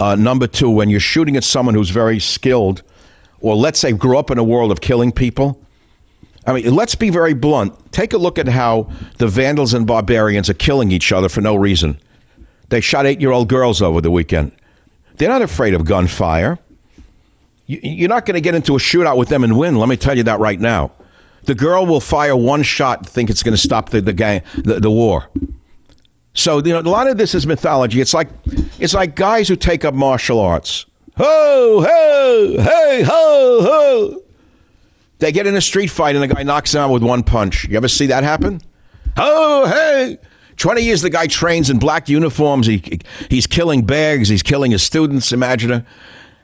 [0.00, 2.82] Uh, number two, when you're shooting at someone who's very skilled,
[3.40, 5.60] or let's say grew up in a world of killing people.
[6.46, 7.92] I mean, let's be very blunt.
[7.92, 11.54] Take a look at how the vandals and barbarians are killing each other for no
[11.54, 11.98] reason.
[12.70, 14.52] They shot eight year old girls over the weekend.
[15.14, 16.58] They're not afraid of gunfire.
[17.66, 19.76] You, are not going to get into a shootout with them and win.
[19.76, 20.92] Let me tell you that right now.
[21.44, 24.80] The girl will fire one shot, think it's going to stop the the, gang, the
[24.80, 25.28] the war.
[26.34, 28.00] So you know, a lot of this is mythology.
[28.00, 28.28] It's like
[28.78, 30.86] it's like guys who take up martial arts.
[31.16, 34.22] Ho ho hey ho ho.
[35.18, 37.66] They get in a street fight and the guy knocks them out with one punch.
[37.66, 38.60] You ever see that happen?
[39.16, 40.18] Oh hey.
[40.56, 42.66] 20 years the guy trains in black uniforms.
[42.66, 44.28] He, he's killing bags.
[44.28, 45.32] He's killing his students.
[45.32, 45.84] Imagine.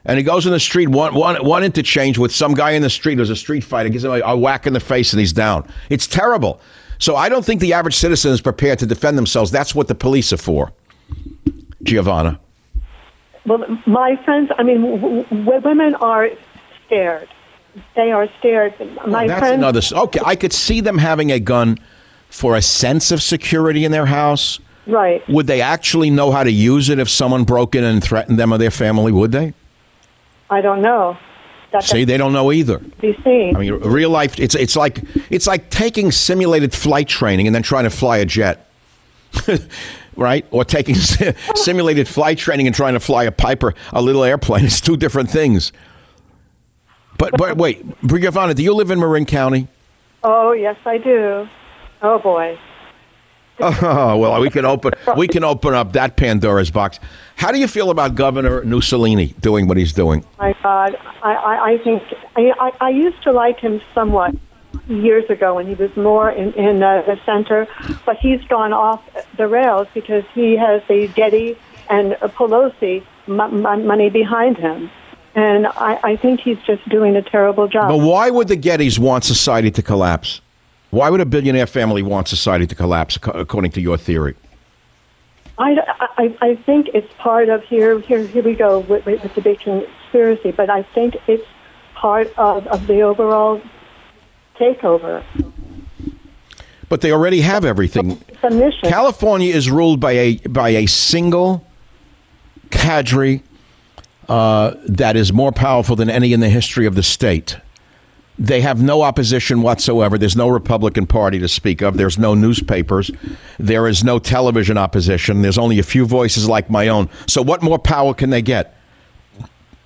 [0.04, 2.90] And he goes in the street, one, one, one interchange with some guy in the
[2.90, 5.32] street who's a street fighter, gives him a, a whack in the face, and he's
[5.32, 5.68] down.
[5.90, 6.60] It's terrible.
[6.98, 9.50] So I don't think the average citizen is prepared to defend themselves.
[9.50, 10.72] That's what the police are for.
[11.82, 12.40] Giovanna.
[13.46, 16.28] Well, my friends, I mean, w- w- women are
[16.86, 17.28] scared.
[17.96, 18.74] They are scared.
[18.78, 19.28] My friends.
[19.28, 19.92] That's friends.
[19.92, 20.04] another.
[20.06, 21.78] Okay, I could see them having a gun
[22.30, 24.58] for a sense of security in their house.
[24.86, 25.26] Right.
[25.28, 28.52] Would they actually know how to use it if someone broke in and threatened them
[28.52, 29.12] or their family?
[29.12, 29.52] Would they?
[30.48, 31.16] I don't know.
[31.72, 32.78] That See, they don't know either.
[32.78, 33.54] be seen.
[33.54, 34.40] I mean, real life.
[34.40, 38.24] It's it's like it's like taking simulated flight training and then trying to fly a
[38.24, 38.68] jet,
[40.16, 40.44] right?
[40.50, 40.94] Or taking
[41.54, 44.64] simulated flight training and trying to fly a Piper, a little airplane.
[44.70, 45.72] It's two different things.
[47.18, 49.68] But but wait, Giovanna, do you live in Marin County?
[50.24, 51.48] oh, yes, I do.
[52.02, 52.58] Oh, boy.
[53.62, 56.98] Oh well, we can open we can open up that Pandora's box.
[57.36, 60.24] How do you feel about Governor Mussolini doing what he's doing?
[60.38, 62.02] My God, I, I, I think
[62.36, 64.34] I, I, I used to like him somewhat
[64.88, 67.68] years ago when he was more in, in uh, the center,
[68.06, 69.02] but he's gone off
[69.36, 71.58] the rails because he has the Getty
[71.90, 74.90] and Pelosi m- m- money behind him.
[75.34, 77.88] And I, I think he's just doing a terrible job.
[77.90, 80.40] But why would the Gettys want society to collapse?
[80.90, 84.34] Why would a billionaire family want society to collapse, according to your theory?
[85.58, 85.76] I,
[86.16, 88.00] I, I think it's part of here.
[88.00, 90.50] Here, here we go with, with the big conspiracy.
[90.52, 91.46] But I think it's
[91.94, 93.60] part of, of the overall
[94.56, 95.22] takeover.
[96.88, 98.16] But they already have everything.
[98.82, 101.64] California is ruled by a by a single
[102.70, 103.42] cadre
[104.28, 107.58] uh, that is more powerful than any in the history of the state.
[108.40, 110.16] They have no opposition whatsoever.
[110.16, 111.98] There's no Republican Party to speak of.
[111.98, 113.10] There's no newspapers.
[113.58, 115.42] There is no television opposition.
[115.42, 117.10] There's only a few voices like my own.
[117.26, 118.74] So, what more power can they get?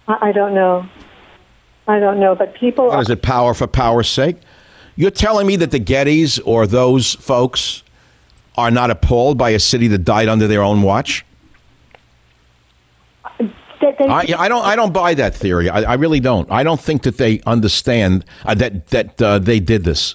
[0.06, 0.86] I, don't know.
[1.88, 2.36] I don't know.
[2.36, 2.86] But people.
[2.86, 4.36] What is it, power for power's sake?
[4.94, 7.82] You're telling me that the Gettys or those folks
[8.56, 11.24] are not appalled by a city that died under their own watch?
[13.84, 14.64] They, they, I, I don't.
[14.64, 15.68] I don't buy that theory.
[15.68, 16.50] I, I really don't.
[16.50, 20.14] I don't think that they understand uh, that that uh, they did this.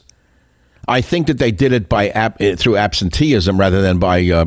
[0.87, 4.45] I think that they did it by ab- uh, through absenteeism rather than by uh,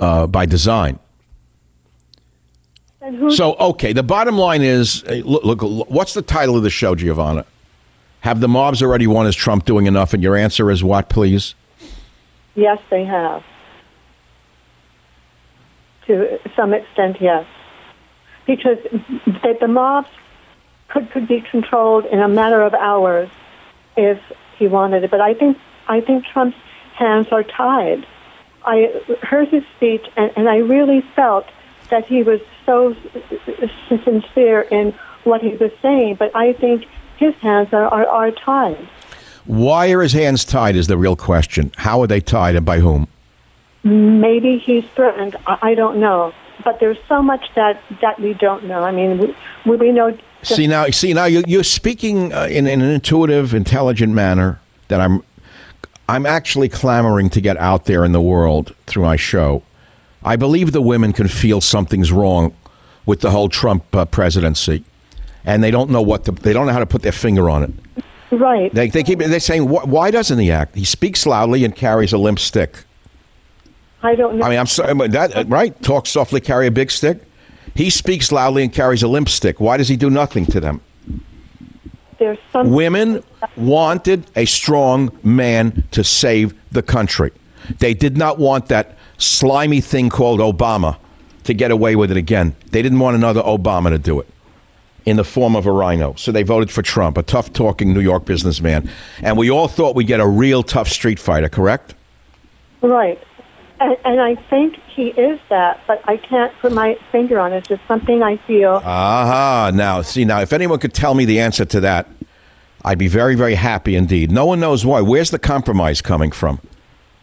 [0.00, 0.98] uh, by design.
[3.28, 6.94] So, okay, the bottom line is uh, look, look, what's the title of the show,
[6.94, 7.44] Giovanna?
[8.20, 9.26] Have the mobs already won?
[9.26, 10.14] Is Trump doing enough?
[10.14, 11.54] And your answer is what, please?
[12.54, 13.42] yes, they have.
[16.06, 17.44] To some extent, yes.
[18.46, 20.08] Because the, the mobs
[20.88, 23.28] could, could be controlled in a matter of hours
[23.96, 24.20] if
[24.58, 25.10] he wanted it.
[25.10, 26.56] But I think I think Trump's
[26.94, 28.06] hands are tied.
[28.64, 31.46] I heard his speech, and, and I really felt
[31.90, 32.96] that he was so
[34.04, 34.92] sincere in
[35.24, 36.16] what he was saying.
[36.16, 36.86] But I think
[37.18, 38.88] his hands are, are, are tied.
[39.44, 40.76] Why are his hands tied?
[40.76, 41.72] Is the real question.
[41.76, 43.08] How are they tied, and by whom?
[43.82, 45.36] Maybe he's threatened.
[45.46, 46.32] I, I don't know.
[46.64, 48.82] But there's so much that, that we don't know.
[48.82, 49.34] I mean,
[49.66, 50.16] we, we know.
[50.42, 55.00] See now, see now, you're, you're speaking uh, in, in an intuitive, intelligent manner that
[55.00, 55.22] I'm,
[56.08, 59.62] I'm actually clamoring to get out there in the world through my show.
[60.22, 62.54] I believe the women can feel something's wrong
[63.06, 64.84] with the whole Trump uh, presidency,
[65.44, 67.62] and they don't know what to, they don't know how to put their finger on
[67.62, 68.04] it.
[68.30, 68.72] right.
[68.72, 70.74] They, they keep they're saying, why doesn't he act?
[70.74, 72.84] He speaks loudly and carries a limp stick.
[74.04, 74.44] I don't know.
[74.44, 75.80] I mean, I'm sorry, but that right?
[75.82, 77.22] Talk softly, carry a big stick.
[77.74, 79.58] He speaks loudly and carries a limp stick.
[79.58, 80.80] Why does he do nothing to them?
[82.18, 82.70] there's some.
[82.70, 83.22] Women
[83.56, 87.32] wanted a strong man to save the country.
[87.78, 90.96] They did not want that slimy thing called Obama
[91.44, 92.54] to get away with it again.
[92.70, 94.28] They didn't want another Obama to do it
[95.04, 96.14] in the form of a RINO.
[96.14, 98.90] So they voted for Trump, a tough talking New York businessman.
[99.22, 101.94] And we all thought we'd get a real tough street fighter, correct?
[102.80, 103.22] Right.
[103.80, 107.58] And, and I think he is that, but I can't put my finger on it.
[107.58, 108.80] It's just something I feel.
[108.84, 109.72] Aha.
[109.74, 112.08] Now, see, now, if anyone could tell me the answer to that,
[112.84, 114.30] I'd be very, very happy indeed.
[114.30, 115.00] No one knows why.
[115.00, 116.60] Where's the compromise coming from?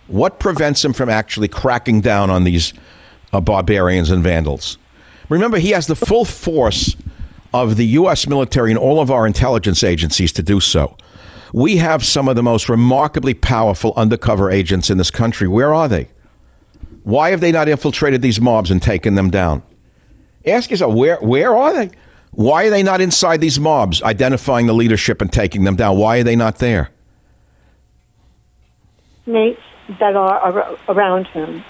[0.07, 2.73] What prevents him from actually cracking down on these
[3.31, 4.77] uh, barbarians and vandals?
[5.29, 6.97] Remember, he has the full force
[7.53, 8.27] of the U.S.
[8.27, 10.97] military and all of our intelligence agencies to do so.
[11.53, 15.47] We have some of the most remarkably powerful undercover agents in this country.
[15.47, 16.09] Where are they?
[17.03, 19.63] Why have they not infiltrated these mobs and taken them down?
[20.45, 21.91] Ask yourself, where, where are they?
[22.31, 25.97] Why are they not inside these mobs, identifying the leadership and taking them down?
[25.97, 26.89] Why are they not there?
[29.25, 29.61] Mates
[29.99, 31.63] that are around him.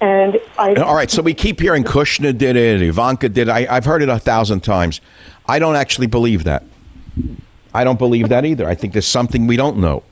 [0.00, 0.74] And I.
[0.74, 3.50] All right, so we keep hearing Kushner did it, Ivanka did it.
[3.50, 5.00] I, I've heard it a thousand times.
[5.46, 6.62] I don't actually believe that.
[7.72, 8.68] I don't believe that either.
[8.68, 10.02] I think there's something we don't know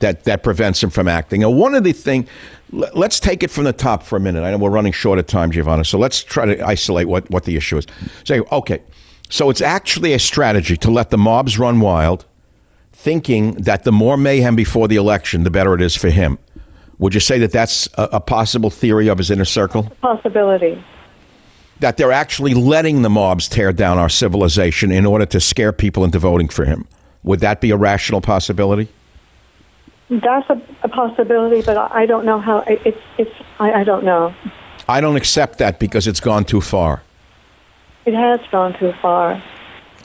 [0.00, 1.42] that, that prevents him from acting.
[1.42, 2.28] And one of the things,
[2.70, 4.42] let's take it from the top for a minute.
[4.42, 7.44] I know we're running short of time, Giovanna, so let's try to isolate what, what
[7.44, 7.86] the issue is.
[8.24, 8.82] Say, okay,
[9.28, 12.24] so it's actually a strategy to let the mobs run wild,
[12.92, 16.38] thinking that the more mayhem before the election, the better it is for him.
[16.98, 19.84] Would you say that that's a, a possible theory of his inner circle?
[20.00, 20.82] Possibility.
[21.80, 26.02] That they're actually letting the mobs tear down our civilization in order to scare people
[26.02, 26.88] into voting for him.
[27.22, 28.88] Would that be a rational possibility?
[30.10, 32.60] That's a, a possibility, but I, I don't know how.
[32.60, 34.34] It, it's it's I, I don't know.
[34.88, 37.02] I don't accept that because it's gone too far.
[38.06, 39.42] It has gone too far.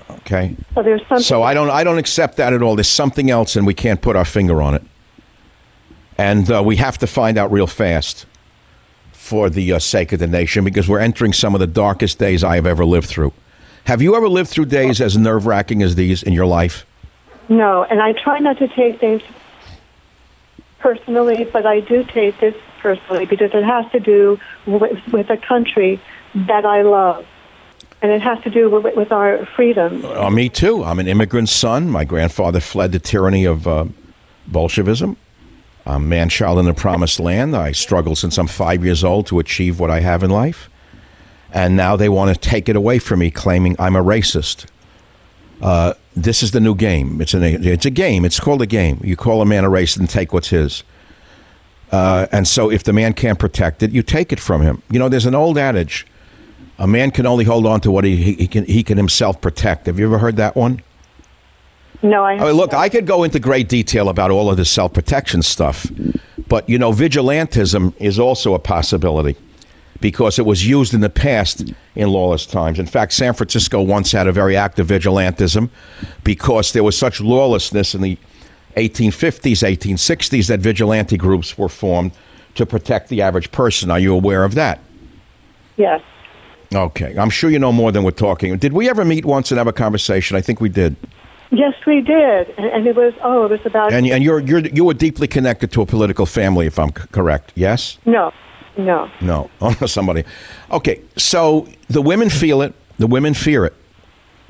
[0.10, 0.56] Okay.
[0.76, 1.24] So there's something.
[1.24, 2.76] So I don't I don't accept that at all.
[2.76, 4.84] There's something else, and we can't put our finger on it.
[6.18, 8.26] And uh, we have to find out real fast
[9.14, 12.43] for the uh, sake of the nation because we're entering some of the darkest days
[12.43, 13.32] I have ever lived through.
[13.86, 16.86] Have you ever lived through days as nerve wracking as these in your life?
[17.49, 19.22] No, and I try not to take things
[20.84, 25.38] personally, but I do take this personally because it has to do with, with a
[25.38, 26.00] country
[26.36, 27.26] that I love.
[28.02, 30.04] And it has to do with, with our freedom.
[30.04, 30.84] Uh, me too.
[30.84, 31.90] I'm an immigrant son.
[31.90, 33.86] My grandfather fled the tyranny of uh,
[34.48, 35.16] Bolshevism.
[35.86, 37.56] I'm a man child in the promised land.
[37.56, 40.70] I struggled since I'm five years old to achieve what I have in life.
[41.54, 44.66] And now they want to take it away from me, claiming I'm a racist.
[45.62, 47.22] Uh, this is the new game.
[47.22, 48.26] It's, an, it's a game.
[48.26, 48.99] It's called a game.
[49.03, 50.84] You call a man a race and take what's his.
[51.91, 54.82] Uh, and so if the man can't protect it, you take it from him.
[54.89, 56.07] You know, there's an old adage
[56.80, 59.86] a man can only hold on to what he, he, can, he can himself protect.
[59.86, 60.82] Have you ever heard that one?
[62.01, 62.34] No, I.
[62.34, 65.41] I mean, look, I could go into great detail about all of this self protection
[65.41, 65.89] stuff,
[66.49, 69.38] but you know, vigilantism is also a possibility
[70.04, 71.64] because it was used in the past
[71.95, 72.78] in lawless times.
[72.78, 75.70] In fact, San Francisco once had a very active vigilantism
[76.26, 78.18] because there was such lawlessness in the
[78.76, 82.12] 1850s, 1860s that vigilante groups were formed
[82.56, 83.89] to protect the average person.
[83.89, 84.82] Are you aware of that?
[85.78, 86.01] Yes.
[86.76, 87.16] Okay.
[87.18, 88.58] I'm sure you know more than we're talking.
[88.58, 90.36] Did we ever meet once and have a conversation?
[90.36, 90.97] I think we did.
[91.49, 93.93] Yes, we did, and, and it was oh, it was about.
[93.93, 97.04] And, and you're, you're, you were deeply connected to a political family, if I'm c-
[97.12, 97.51] correct.
[97.54, 97.99] Yes?
[98.06, 98.34] no,
[98.78, 99.09] no.
[99.21, 99.49] No.
[99.61, 100.24] Oh, somebody.
[100.71, 101.01] Okay.
[101.17, 103.74] So the women feel it, the women fear it,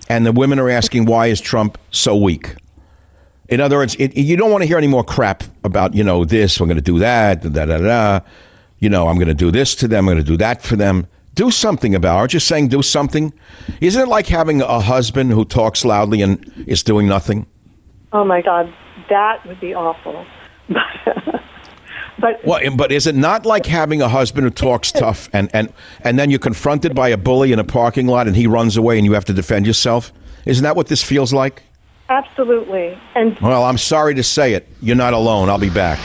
[0.09, 2.55] and the women are asking, why is Trump so weak?
[3.49, 6.25] In other words, it, you don't want to hear any more crap about, you know,
[6.25, 8.19] this, we're going to do that, da da da.
[8.79, 10.75] You know, I'm going to do this to them, I'm going to do that for
[10.75, 11.07] them.
[11.35, 12.19] Do something about it.
[12.19, 13.33] Aren't you saying do something?
[13.81, 17.47] Isn't it like having a husband who talks loudly and is doing nothing?
[18.11, 18.71] Oh my God,
[19.09, 20.25] that would be awful.
[22.19, 25.71] but Well, but is it not like having a husband who talks tough and, and,
[26.01, 28.97] and then you're confronted by a bully in a parking lot and he runs away
[28.97, 30.11] and you have to defend yourself?
[30.45, 31.63] Isn't that what this feels like?
[32.09, 34.67] absolutely, and Well, I'm sorry to say it.
[34.81, 35.49] You're not alone.
[35.49, 35.99] I'll be back.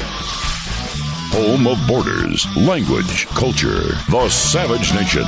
[1.33, 3.83] Home of borders, language, culture.
[4.11, 5.25] The Savage Nation.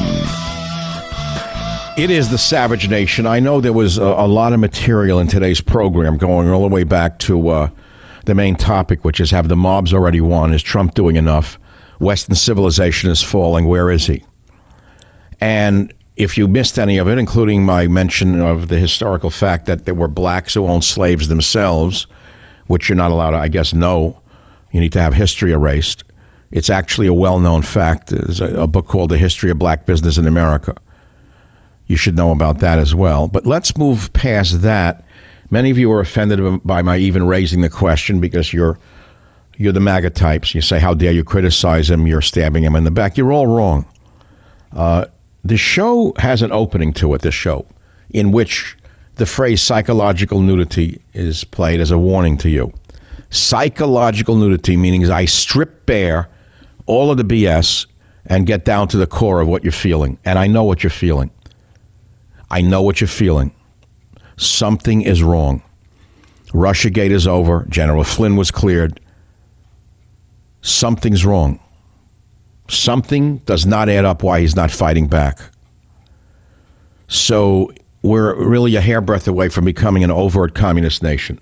[2.02, 3.26] It is the Savage Nation.
[3.26, 6.74] I know there was a, a lot of material in today's program going all the
[6.74, 7.70] way back to uh,
[8.24, 10.52] the main topic, which is have the mobs already won?
[10.52, 11.58] Is Trump doing enough?
[11.98, 13.66] Western civilization is falling.
[13.66, 14.24] Where is he?
[15.40, 19.84] And if you missed any of it, including my mention of the historical fact that
[19.84, 22.06] there were blacks who owned slaves themselves,
[22.66, 24.20] which you're not allowed to, I guess, know,
[24.70, 26.04] you need to have history erased.
[26.50, 28.08] It's actually a well known fact.
[28.08, 30.76] There's a, a book called The History of Black Business in America.
[31.86, 33.26] You should know about that as well.
[33.26, 35.04] But let's move past that.
[35.50, 38.78] Many of you are offended by my even raising the question because you're
[39.56, 40.54] you're the MAGA types.
[40.54, 42.06] You say, "How dare you criticize him?
[42.06, 43.84] You're stabbing him in the back." You're all wrong.
[44.72, 45.06] Uh,
[45.44, 47.22] the show has an opening to it.
[47.22, 47.66] This show,
[48.10, 48.76] in which
[49.16, 52.72] the phrase "psychological nudity" is played as a warning to you.
[53.30, 56.28] Psychological nudity meaning I strip bare
[56.86, 57.86] all of the BS
[58.26, 60.18] and get down to the core of what you're feeling.
[60.24, 61.30] And I know what you're feeling.
[62.50, 63.52] I know what you're feeling.
[64.40, 65.62] Something is wrong.
[66.54, 67.66] Russiagate is over.
[67.68, 68.98] General Flynn was cleared.
[70.62, 71.60] Something's wrong.
[72.66, 75.38] Something does not add up why he's not fighting back.
[77.08, 77.70] So
[78.00, 81.38] we're really a hairbreadth away from becoming an overt communist nation.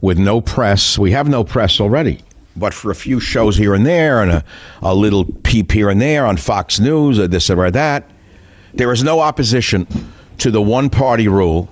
[0.00, 2.22] With no press, we have no press already,
[2.56, 4.44] but for a few shows here and there and a,
[4.80, 8.10] a little peep here and there on Fox News or this or that,
[8.72, 9.86] there is no opposition
[10.38, 11.68] to the one party rule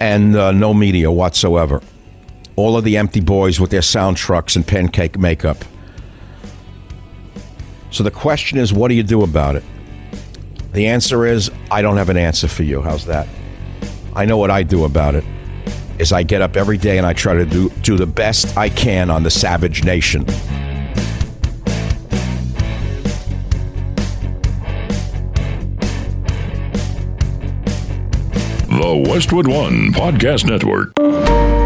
[0.00, 1.82] and uh, no media whatsoever.
[2.56, 5.58] All of the empty boys with their sound trucks and pancake makeup.
[7.90, 9.64] So the question is, what do you do about it?
[10.72, 12.80] The answer is, I don't have an answer for you.
[12.80, 13.28] How's that?
[14.14, 15.24] I know what I do about it.
[15.98, 18.68] Is I get up every day and I try to do, do the best I
[18.68, 20.24] can on the savage nation.
[29.10, 31.59] Westwood One Podcast Network.